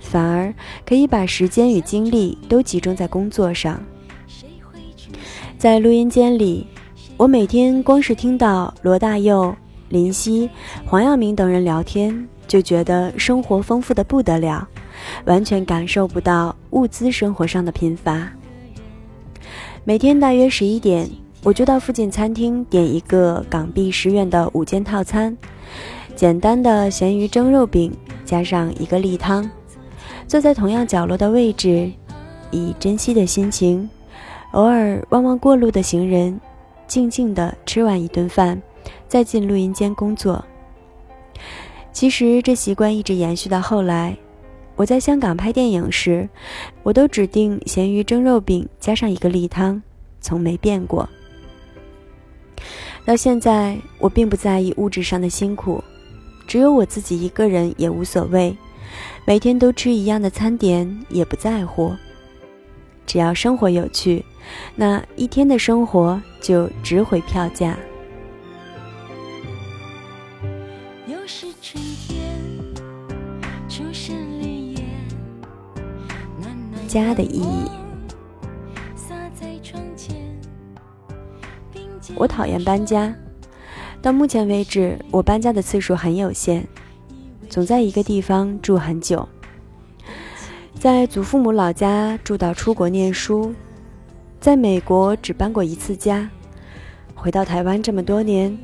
[0.00, 0.54] 反而
[0.86, 3.78] 可以把时间与精力都集中在工作上。
[5.58, 6.66] 在录音间里，
[7.16, 9.54] 我每天光是听到罗大佑、
[9.88, 10.48] 林夕、
[10.84, 14.68] 黄耀明等人聊天，就觉得生活丰富的不得了，
[15.24, 18.30] 完全感受不到物资生活上的贫乏。
[19.84, 21.08] 每天大约十一点。
[21.44, 25.36] 我就到附近餐厅点一个港币十元的午间套餐，
[26.16, 27.92] 简单的咸鱼蒸肉饼
[28.24, 29.48] 加上一个例汤，
[30.26, 31.88] 坐在同样角落的位置，
[32.50, 33.88] 以珍惜的心情，
[34.56, 36.40] 偶尔望望过路的行人，
[36.86, 38.60] 静静的吃完一顿饭，
[39.06, 40.42] 再进录音间工作。
[41.92, 44.16] 其实这习惯一直延续到后来，
[44.74, 46.26] 我在香港拍电影时，
[46.82, 49.82] 我都指定咸鱼蒸肉饼加上一个例汤，
[50.22, 51.06] 从没变过。
[53.04, 55.84] 到现在，我并不在意物质上的辛苦，
[56.46, 58.56] 只有我自己一个人也无所谓。
[59.26, 61.94] 每天都吃一样的餐点也不在乎，
[63.04, 64.24] 只要生活有趣，
[64.74, 67.76] 那一天的生活就值回票价。
[76.86, 77.70] 家的意义。
[82.14, 83.14] 我讨厌搬家，
[84.00, 86.62] 到目前为止，我搬家的次数很有限，
[87.50, 89.28] 总在一个地方住很久。
[90.78, 93.52] 在祖父母老家住到出国念书，
[94.46, 96.30] 在美国只搬过一次家，
[97.16, 98.56] 回到台湾这么多年，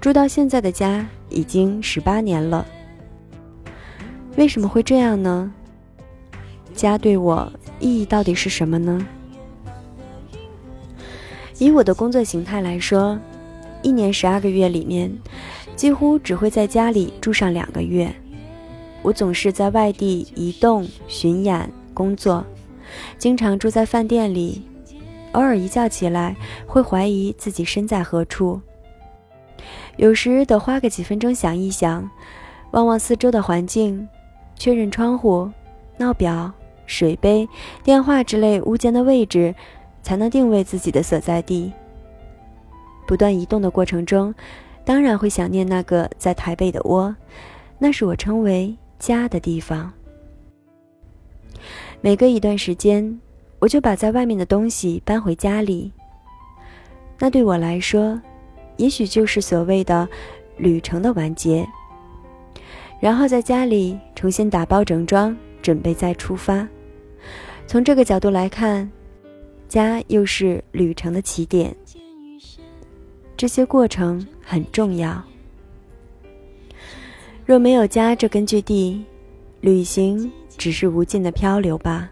[0.00, 2.66] 住到现在的家已经十八年了。
[4.38, 5.52] 为什么会这样呢？
[6.74, 9.06] 家对我意义到底是什么呢？
[11.58, 13.18] 以我的工作形态来说，
[13.82, 15.14] 一年十二个月里面，
[15.76, 18.10] 几乎只会在家里住上两个月。
[19.02, 22.42] 我总是在外地移动、巡演、工作，
[23.18, 24.62] 经常住在饭店里，
[25.36, 26.34] 偶尔一觉起来
[26.66, 28.60] 会怀疑自己身在何处。
[29.96, 32.08] 有时得花个几分钟想一想，
[32.70, 34.08] 望望四周的环境，
[34.56, 35.50] 确认窗户、
[35.98, 36.50] 闹表、
[36.86, 37.46] 水杯、
[37.84, 39.54] 电话之类物件的位置，
[40.02, 41.72] 才能定位自己的所在地。
[43.06, 44.34] 不断移动的过程中，
[44.84, 47.14] 当然会想念那个在台北的窝，
[47.78, 49.92] 那是我称为家的地方。
[52.00, 53.20] 每隔一段时间，
[53.58, 55.92] 我就把在外面的东西搬回家里。
[57.18, 58.20] 那对我来说，
[58.76, 60.08] 也许就是所谓的
[60.56, 61.66] 旅程的完结。
[63.00, 66.66] 然后在家里重新打包整装，准备再出发。
[67.66, 68.90] 从这个角度来看，
[69.68, 71.74] 家又是旅程的起点。
[73.36, 75.22] 这些过程很重要。
[77.44, 79.04] 若没有家这根据地，
[79.60, 82.10] 旅行只是无尽的漂流吧。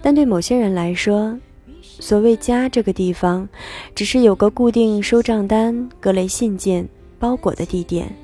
[0.00, 1.38] 但对某些人来说，
[1.82, 3.48] 所谓家这个地方，
[3.94, 8.14] 只是有个固定收账单、各类信件、包裹的地点。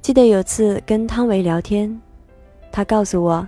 [0.00, 2.00] 记得有次跟汤唯聊天，
[2.70, 3.46] 他告诉我，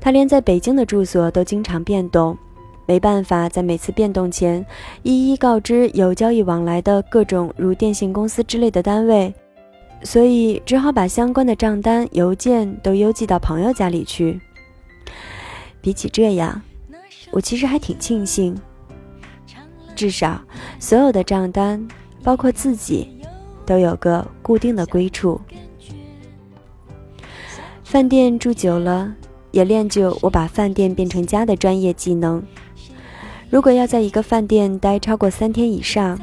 [0.00, 2.36] 他连在北京的住所都经常变动。
[2.84, 4.66] 没办法在每次变动前
[5.04, 9.32] 一一告知有交易往来的各种如电信公司之类的单位，
[10.02, 14.40] 所以只好把相关的账单、邮件都邮寄到朋友家里去。
[15.82, 16.62] 比起这样，
[17.32, 18.56] 我其实还挺庆幸，
[19.94, 20.40] 至少
[20.78, 21.86] 所有的账单，
[22.22, 23.08] 包括自己，
[23.66, 25.40] 都有个固定的归处。
[27.82, 29.12] 饭店住久了，
[29.50, 32.42] 也练就我把饭店变成家的专业技能。
[33.50, 36.18] 如果要在一个饭店待超过三天以上，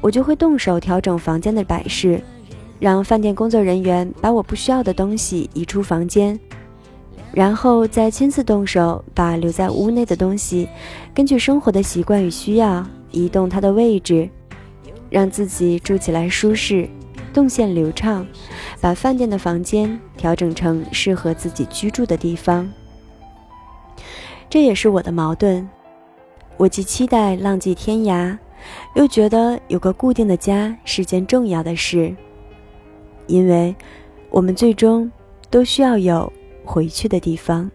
[0.00, 2.22] 我就会动手调整房间的摆饰，
[2.78, 6.38] 让饭店工作人员把我不需要的东西移出房间，
[7.32, 10.68] 然后再亲自动手把留在屋内的东西，
[11.14, 14.28] 根据生活的习惯与需要移动它的位置，
[15.08, 16.88] 让自己住起来舒适，
[17.32, 18.26] 动线流畅，
[18.80, 22.68] 把饭店的房间调整成适合自己居住的地方。
[24.48, 25.68] 这也是我的矛盾。
[26.56, 28.36] 我既期待浪迹天涯，
[28.96, 32.14] 又觉得有个固定的家是件重要的事，
[33.28, 33.74] 因为
[34.30, 35.10] 我们最终
[35.48, 36.30] 都需要有
[36.72, 37.68] 回去的地方。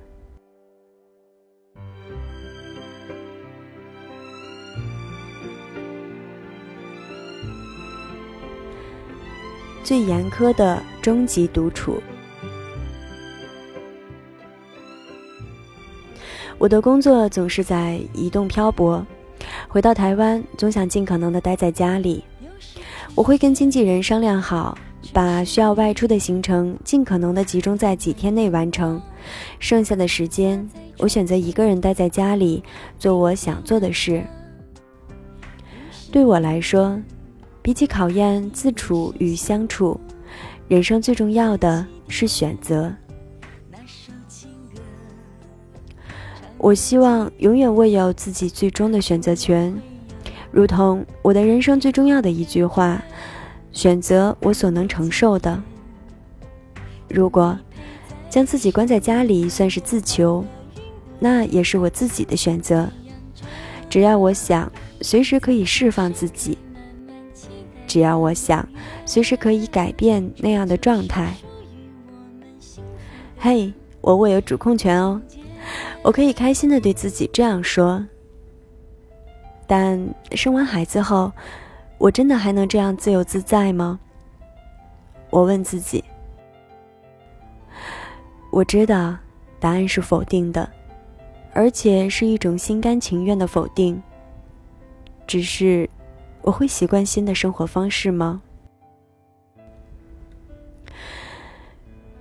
[9.83, 12.01] 最严苛的终极独处。
[16.57, 19.05] 我的工作总是在移动漂泊，
[19.67, 22.23] 回到台湾总想尽可能的待在家里。
[23.13, 24.77] 我会跟经纪人商量好，
[25.13, 29.01] 把需要外出的行程尽可能的集中在几天内完成，
[29.59, 32.63] 剩下的时间我选择一个人待在家里
[32.99, 34.23] 做我想做的事。
[36.11, 36.99] 对我来说，
[37.61, 39.99] 比起考验自处与相处，
[40.67, 42.93] 人生最重要的是选择。
[46.57, 49.75] 我希望永远握有自己最终的选择权，
[50.51, 53.03] 如同我的人生最重要的一句话：
[53.75, 55.61] 选择我所能承受的。
[57.09, 57.55] 如果
[58.29, 60.43] 将自己关在家里算是自求，
[61.19, 62.89] 那也是我自己的选择。
[63.89, 64.71] 只要我想，
[65.01, 66.57] 随时可以释放自己；
[67.85, 68.67] 只要我想，
[69.05, 71.33] 随时可以改变那样的状态。
[73.37, 75.21] 嘿，我握有主控权哦。
[76.01, 78.05] 我可以开心的对自己这样说，
[79.67, 80.01] 但
[80.31, 81.31] 生完孩子后，
[81.97, 83.99] 我真的还能这样自由自在吗？
[85.29, 86.03] 我问自己。
[88.51, 89.17] 我知道
[89.59, 90.69] 答案是否定的，
[91.53, 94.01] 而且是一种心甘情愿的否定。
[95.27, 95.89] 只是，
[96.41, 98.41] 我会习惯新的生活方式吗？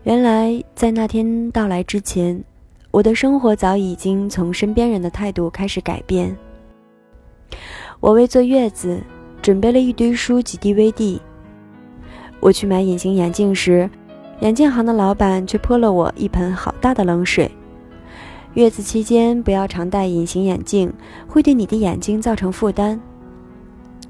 [0.04, 2.42] 原来在那天到来之前。
[2.90, 6.36] 我的生活早已经从身边人的态度开始改变。
[7.98, 9.02] 我为坐月子
[9.44, 11.20] 准备了一堆书及 DVD。
[12.40, 13.90] 我去买隐形眼镜时，
[14.40, 17.50] 眼镜行的老板却泼了我一盆好大的冷水。
[18.54, 20.90] 月子期间不要常戴隐形眼镜，
[21.28, 22.98] 会对你的眼睛造成负担。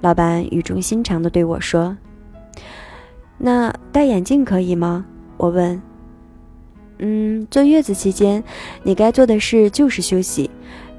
[0.03, 1.97] 老板语重心长地对我说
[3.37, 5.05] ：“那戴眼镜可以吗？”
[5.37, 5.83] 我问。
[6.99, 8.45] 嗯，坐月子期间，
[8.85, 10.49] 你该做的事就是休息，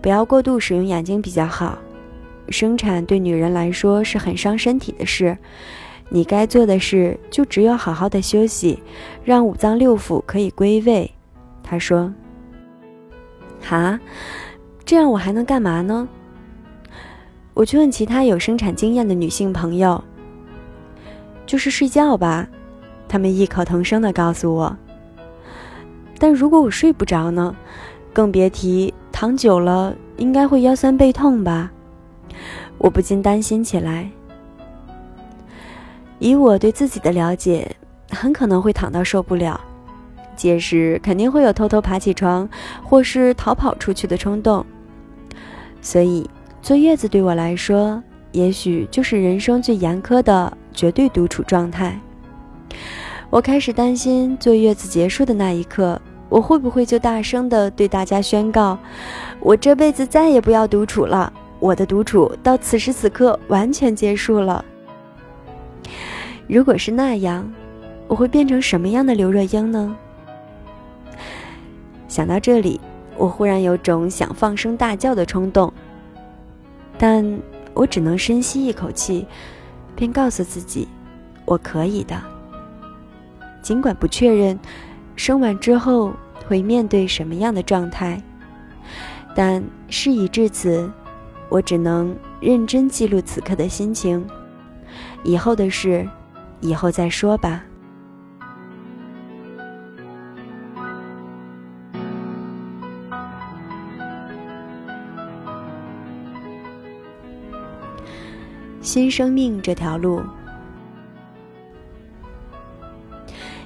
[0.01, 1.79] 不要过度使用眼睛比较好。
[2.49, 5.37] 生产对女人来说是很伤身体的事，
[6.09, 8.81] 你该做的事就只有好好的休息，
[9.23, 11.11] 让五脏六腑可以归位。
[11.63, 12.13] 他说
[13.61, 13.99] ：“哈，
[14.85, 16.07] 这样我还能干嘛呢？”
[17.55, 20.03] 我去问其他有生产经验的女性朋友，
[21.45, 22.47] 就是睡觉吧。
[23.07, 24.77] 他们异口同声地告诉我。
[26.19, 27.55] 但如果我睡不着呢？
[28.13, 31.69] 更别提躺久了应该会腰酸背痛吧。
[32.77, 34.09] 我不禁担心起来。
[36.19, 37.69] 以我对自己的了解，
[38.09, 39.59] 很可能会躺到受不了，
[40.35, 42.47] 届时肯定会有偷偷爬起床
[42.83, 44.65] 或是逃跑出去的冲动。
[45.81, 46.29] 所以
[46.61, 48.01] 坐月子对我来说，
[48.31, 51.99] 也许就是人生最严苛的绝对独处状态。
[53.29, 58.77] 我开始担心坐月子结束的那一刻，我会不会就大声的对大家宣告：
[59.41, 61.31] 我这辈子再也不要独处了，
[61.65, 64.63] 我的独处到此时此刻完全结束了。
[66.47, 67.51] 如果是那样，
[68.07, 69.97] 我会变成什么样的刘若英呢？
[72.07, 72.79] 想到这里，
[73.17, 75.73] 我忽然有种想放声大叫的冲动，
[76.99, 77.41] 但
[77.73, 79.25] 我只能深吸一口气，
[79.95, 80.87] 便告诉自己，
[81.45, 82.15] 我可以的。
[83.63, 84.59] 尽管不确认
[85.15, 86.13] 生完之后
[86.47, 88.21] 会面对什么样的状态，
[89.33, 90.87] 但事已至此，
[91.49, 94.25] 我只能认真记录此刻的心情。
[95.23, 96.07] 以后的事。
[96.61, 97.63] 以后再说吧。
[108.81, 110.23] 新生命这条路，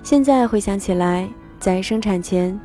[0.02, 2.60] 现在回想起来，在生产前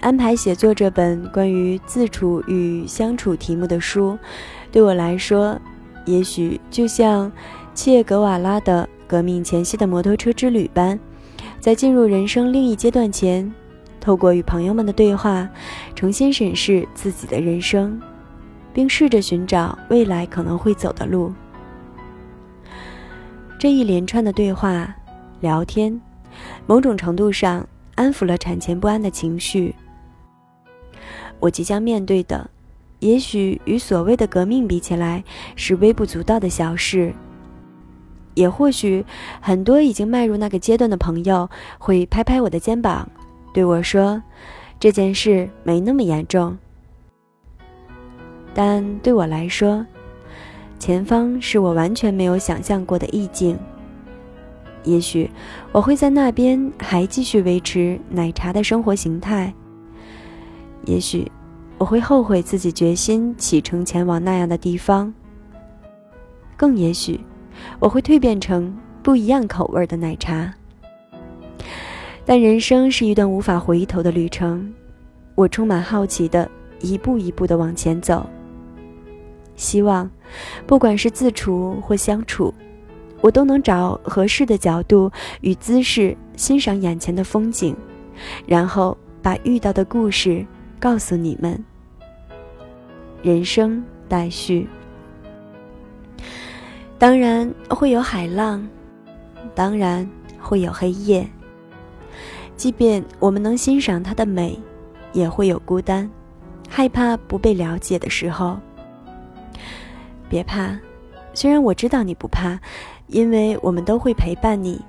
[0.00, 4.18] 安排写作这本关于自处与相处题目的书，
[4.70, 5.60] 对我来说，
[6.04, 7.30] 也许就像
[7.74, 8.88] 切格瓦拉的。
[9.08, 11.00] 革命前夕的摩托车之旅般，
[11.58, 13.50] 在进入人生另一阶段前，
[13.98, 15.48] 透过与朋友们的对话，
[15.94, 17.98] 重新审视自己的人生，
[18.70, 21.32] 并试着寻找未来可能会走的路。
[23.58, 24.94] 这一连串的对话、
[25.40, 25.98] 聊天，
[26.66, 29.74] 某种程度上安抚了产前不安的情绪。
[31.40, 32.48] 我即将面对的，
[33.00, 35.22] 也许与所谓的革命比起来，
[35.56, 37.14] 是微不足道的小事。
[38.34, 39.04] 也或许，
[39.40, 43.08] 很多已经迈入那个阶段的朋友会拍拍我的肩膀，
[43.52, 44.22] 对我说
[44.78, 46.56] ：“这件事没那么严重。”
[48.54, 49.84] 但对我来说，
[50.78, 53.58] 前方是我完全没有想象过的意境。
[54.84, 55.28] 也许
[55.72, 59.52] 我会在那边还继续维持奶茶的生活形态。
[60.88, 61.30] 也许
[61.76, 65.12] 我会后悔自己决心启程前往那样的地方。
[66.56, 67.20] 更也许。
[67.80, 68.72] 我会蜕变成
[69.02, 70.54] 不一样口味的奶茶，
[72.24, 74.72] 但人生是一段无法回头的旅程。
[75.34, 76.48] 我充满好奇的
[76.80, 78.24] 一步一步的往前走，
[79.56, 80.08] 希望
[80.68, 82.54] 不管是自处或相处，
[83.20, 85.10] 我都能找合适的角度
[85.40, 87.74] 与姿势欣赏眼前的风景，
[88.46, 90.46] 然后把遇到的故事
[90.78, 91.62] 告诉你们。
[93.22, 94.66] 人生待续。
[96.98, 98.66] 当然会有海浪，
[99.54, 100.08] 当然
[100.40, 101.28] 会有黑夜。
[102.56, 104.58] 即便我们能欣赏它的美，
[105.12, 106.08] 也会有孤单、
[106.68, 108.58] 害怕不被了解的时候。
[110.28, 110.76] 别怕，
[111.34, 112.58] 虽然我知道你不怕，
[113.06, 114.80] 因为我们都会陪伴你，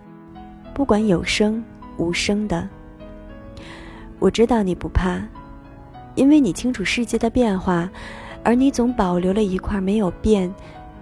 [0.73, 1.63] 不管有声
[1.97, 2.67] 无声的。
[4.17, 5.21] 我知道你不怕，
[6.15, 7.89] 因为你清楚世界的变化，
[8.43, 10.53] 而你总保留了一块没有变。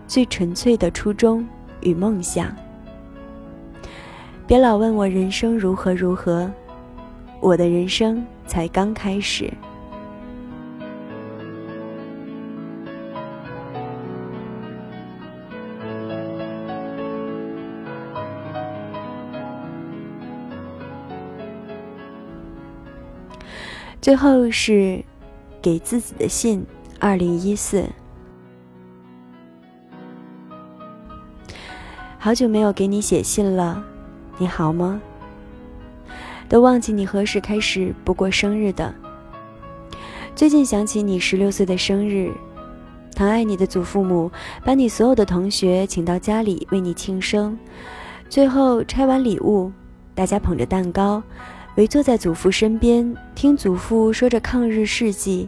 [0.08, 1.46] 最纯粹的初衷
[1.82, 2.56] 与梦想。
[4.48, 6.50] 别老问我人生如何如何，
[7.42, 9.52] 我的人生才刚开始。
[24.00, 25.04] 最后是
[25.62, 26.66] 给自己的信，
[27.00, 27.84] 二零一四。
[32.20, 33.84] 好久没有给你写信了，
[34.38, 35.02] 你好吗？
[36.48, 38.94] 都忘记你何时开始不过生日的。
[40.36, 42.32] 最近想起你十六岁的生日，
[43.16, 44.32] 疼爱你的祖父母
[44.64, 47.58] 把你所有的同学请到家里为你庆生，
[48.30, 49.72] 最后拆完礼物，
[50.14, 51.22] 大家捧着蛋糕，
[51.78, 55.48] 围坐在祖父身边，听祖父说着抗日事迹。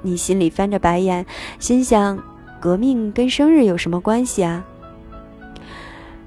[0.00, 1.26] 你心里翻着白眼，
[1.58, 2.16] 心想：
[2.60, 4.64] 革命跟生日有什么关系啊？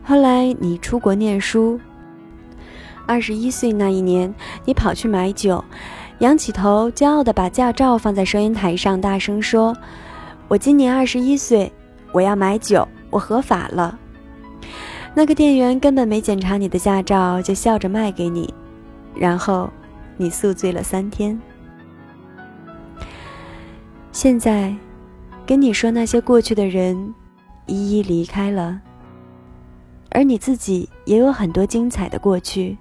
[0.03, 1.79] 后来你出国念书，
[3.05, 4.33] 二十一岁那一年，
[4.65, 5.63] 你跑去买酒，
[6.19, 9.73] 仰起头，骄傲地把驾照放在收银台上，大声说
[10.49, 11.71] ：“我今年二十一岁，
[12.11, 13.97] 我要买酒，我合法了。”
[15.15, 18.53] 那个店员根本没检查你的驾照，就笑着卖给你，
[19.15, 19.69] 然后
[20.17, 21.39] 你宿醉了三天。
[24.11, 24.75] 现在，
[25.45, 27.13] 跟你说那些过去的人，
[27.65, 28.79] 一一离开了，
[30.11, 32.77] 而你自己也有很多精彩的过去。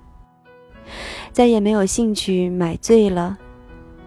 [1.32, 3.38] 再也没有兴趣买醉了，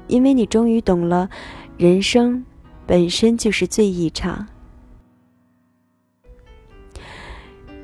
[0.08, 1.30] 因为你终于懂了，
[1.78, 2.46] 人生
[2.86, 4.48] 本身就是醉一场。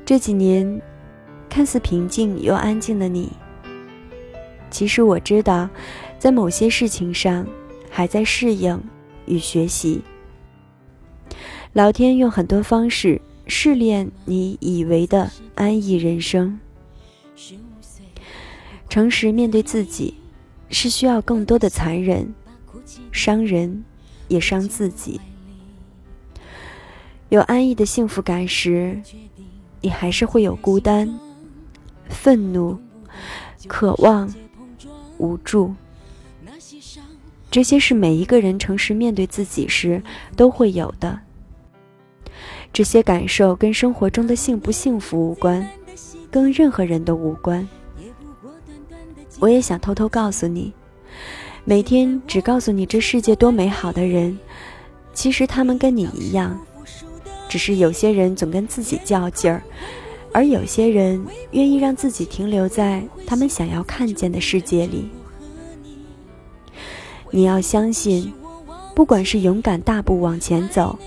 [0.04, 0.80] 这几年，
[1.48, 3.32] 看似平静又安静的你，
[4.72, 5.68] 其实我知道，
[6.18, 7.46] 在某些事情上
[7.90, 8.82] 还在适应
[9.26, 10.02] 与学习。
[11.74, 16.58] 老天用很多方式试炼你以为的安逸人生。
[18.88, 20.14] 诚实面对自己，
[20.70, 22.34] 是需要更多的残忍，
[23.12, 23.84] 伤人，
[24.28, 25.20] 也伤自己。
[27.28, 29.00] 有安逸的幸福感时，
[29.80, 31.18] 你还是会有孤单、
[32.08, 32.78] 愤怒、
[33.66, 34.30] 渴望、
[35.22, 35.72] 无助。
[37.50, 40.02] 这些是每一个人诚实面对自己时
[40.34, 41.20] 都会有的。
[42.72, 45.66] 这些感受跟生活中的幸不幸福无关，
[46.30, 47.66] 跟任何人都无关。
[49.38, 50.72] 我也想偷偷告诉你，
[51.64, 54.38] 每天只告诉你这世界多美好的人，
[55.12, 56.58] 其实他们跟你一样，
[57.48, 59.62] 只是有些人总跟自己较劲儿，
[60.32, 65.08] 而有些人愿意让自己停留在他们想要看见的世界里。
[67.30, 68.32] 你要相信，
[68.94, 70.98] 不管是勇敢大步往前走，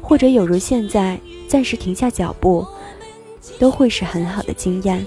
[0.00, 2.66] 或者有如现在暂时停下脚步，
[3.58, 5.04] 都会是很好的经验。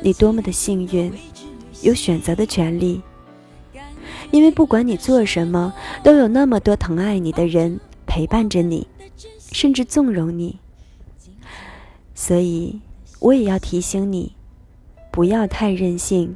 [0.00, 1.12] 你多么的幸运，
[1.82, 3.00] 有选择的权利。
[4.30, 8.86] 因为不管你做什么，都有那么多疼爱你的人陪伴着你，
[9.52, 10.58] 甚至纵容你。
[12.22, 12.80] 所以，
[13.18, 14.32] 我也要提醒你，
[15.10, 16.32] 不要太任性，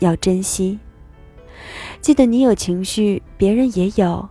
[0.00, 0.78] 要珍惜。
[2.02, 4.28] 记得你有情绪，别人也有，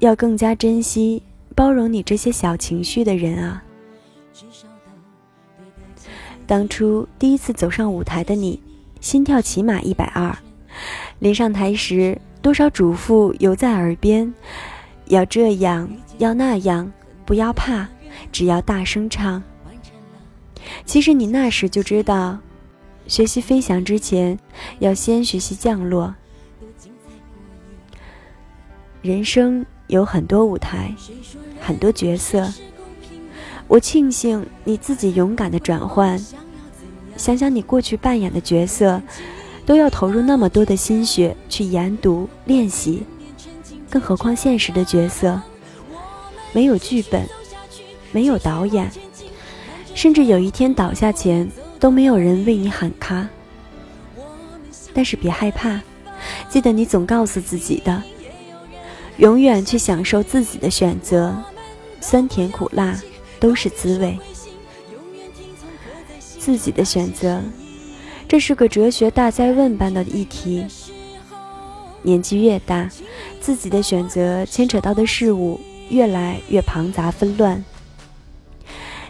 [0.00, 1.22] 要更加珍惜、
[1.54, 3.62] 包容你这些小情绪的人啊。
[6.44, 8.60] 当初第一次走上舞台的你，
[9.00, 10.36] 心跳起码一百二。
[11.20, 14.34] 临上台时，多少嘱咐犹在耳边：
[15.04, 16.92] 要这样，要那样，
[17.24, 17.86] 不要怕，
[18.32, 19.40] 只要大声唱。
[20.84, 22.38] 其实你那时就知道，
[23.06, 24.38] 学习飞翔之前，
[24.78, 26.14] 要先学习降落。
[29.02, 30.92] 人生有很多舞台，
[31.60, 32.52] 很多角色。
[33.68, 36.20] 我庆幸你自己勇敢的转换。
[37.16, 39.00] 想想你过去扮演的角色，
[39.64, 43.04] 都要投入那么多的心血去研读练习，
[43.88, 45.40] 更何况现实的角色，
[46.52, 47.26] 没有剧本，
[48.12, 48.90] 没有导演，
[49.96, 53.26] 甚至有一天倒下前都没有人为你喊卡。
[54.92, 55.80] 但是别害怕，
[56.50, 58.02] 记得你总告诉自己的，
[59.16, 61.34] 永远去享受自己的选择，
[61.98, 63.00] 酸甜苦辣
[63.40, 64.18] 都是滋味。
[66.20, 67.42] 自己的选择，
[68.28, 70.66] 这是个哲学大灾问般的议题。
[72.02, 72.88] 年纪越大，
[73.40, 77.64] 自己的选择牵扯到的事物越来越庞杂纷乱。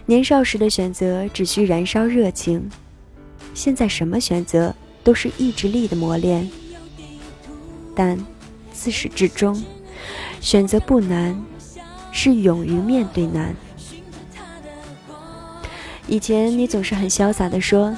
[0.08, 2.70] 年少时的选择只需燃烧热情，
[3.54, 6.48] 现在什么选择都是意志力的磨练。
[7.92, 8.16] 但
[8.72, 9.60] 自始至终，
[10.40, 11.36] 选择不难，
[12.12, 13.52] 是勇于面对难。
[16.06, 17.96] 以前你总是很潇洒的说：“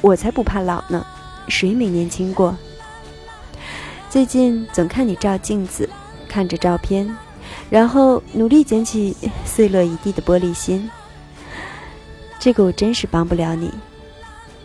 [0.00, 1.06] 我才不怕老呢，
[1.48, 2.56] 谁没年轻过？”
[4.08, 5.86] 最近总看你照镜子，
[6.26, 7.14] 看着照片，
[7.68, 9.14] 然后努力捡起
[9.44, 10.90] 碎落一地的玻璃心。
[12.46, 13.68] 这个我真是帮不了你，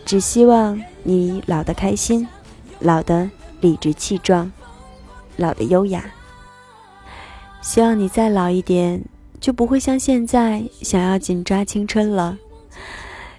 [0.04, 2.28] 只希望你老得开心，
[2.78, 3.28] 老得
[3.60, 4.52] 理直气壮，
[5.36, 6.04] 老得优雅。
[7.60, 9.02] 希望你再老一点，
[9.40, 12.38] 就不会像现在想要紧抓青春了。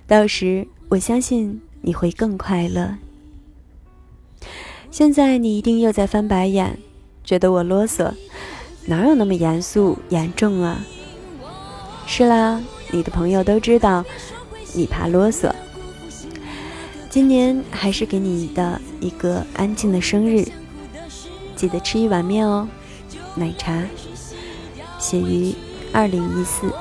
[0.08, 2.98] 到时，我相信你会更快乐。
[4.91, 6.78] 现在你一定又在翻白眼，
[7.24, 8.12] 觉得我啰嗦，
[8.88, 10.84] 哪有那么严肃严重啊？
[12.06, 12.62] 是啦，
[12.94, 14.06] 你的朋友都知道
[14.74, 15.52] 你怕啰嗦。
[17.10, 20.48] 今年还是给你的一个安静的生日，
[21.56, 22.68] 记得吃一碗面哦。
[23.36, 23.84] 奶茶，
[25.00, 25.56] 写于
[25.91, 26.72] 二零一四。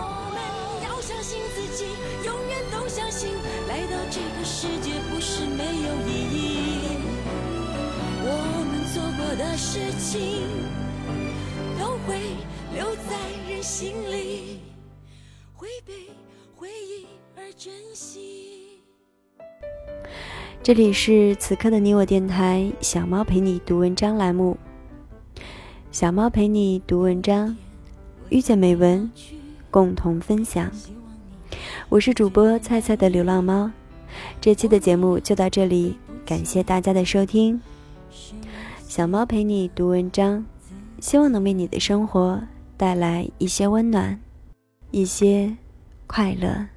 [20.63, 24.57] 这里是此刻的你我电台，小猫陪你读文章栏目。
[25.91, 27.57] 小猫陪你读文章，
[28.29, 29.11] 遇见美文，
[29.73, 30.71] 共同分享。
[31.89, 33.69] 我是主播菜菜的流浪猫，
[34.41, 37.61] 这期的节目就到这里，感谢大家的收听。
[38.87, 40.47] 小猫陪你读文章，
[41.01, 42.41] 希望能为你的生活
[42.77, 44.17] 带来一些温暖，
[44.93, 45.57] 一些
[46.07, 46.69] 快乐。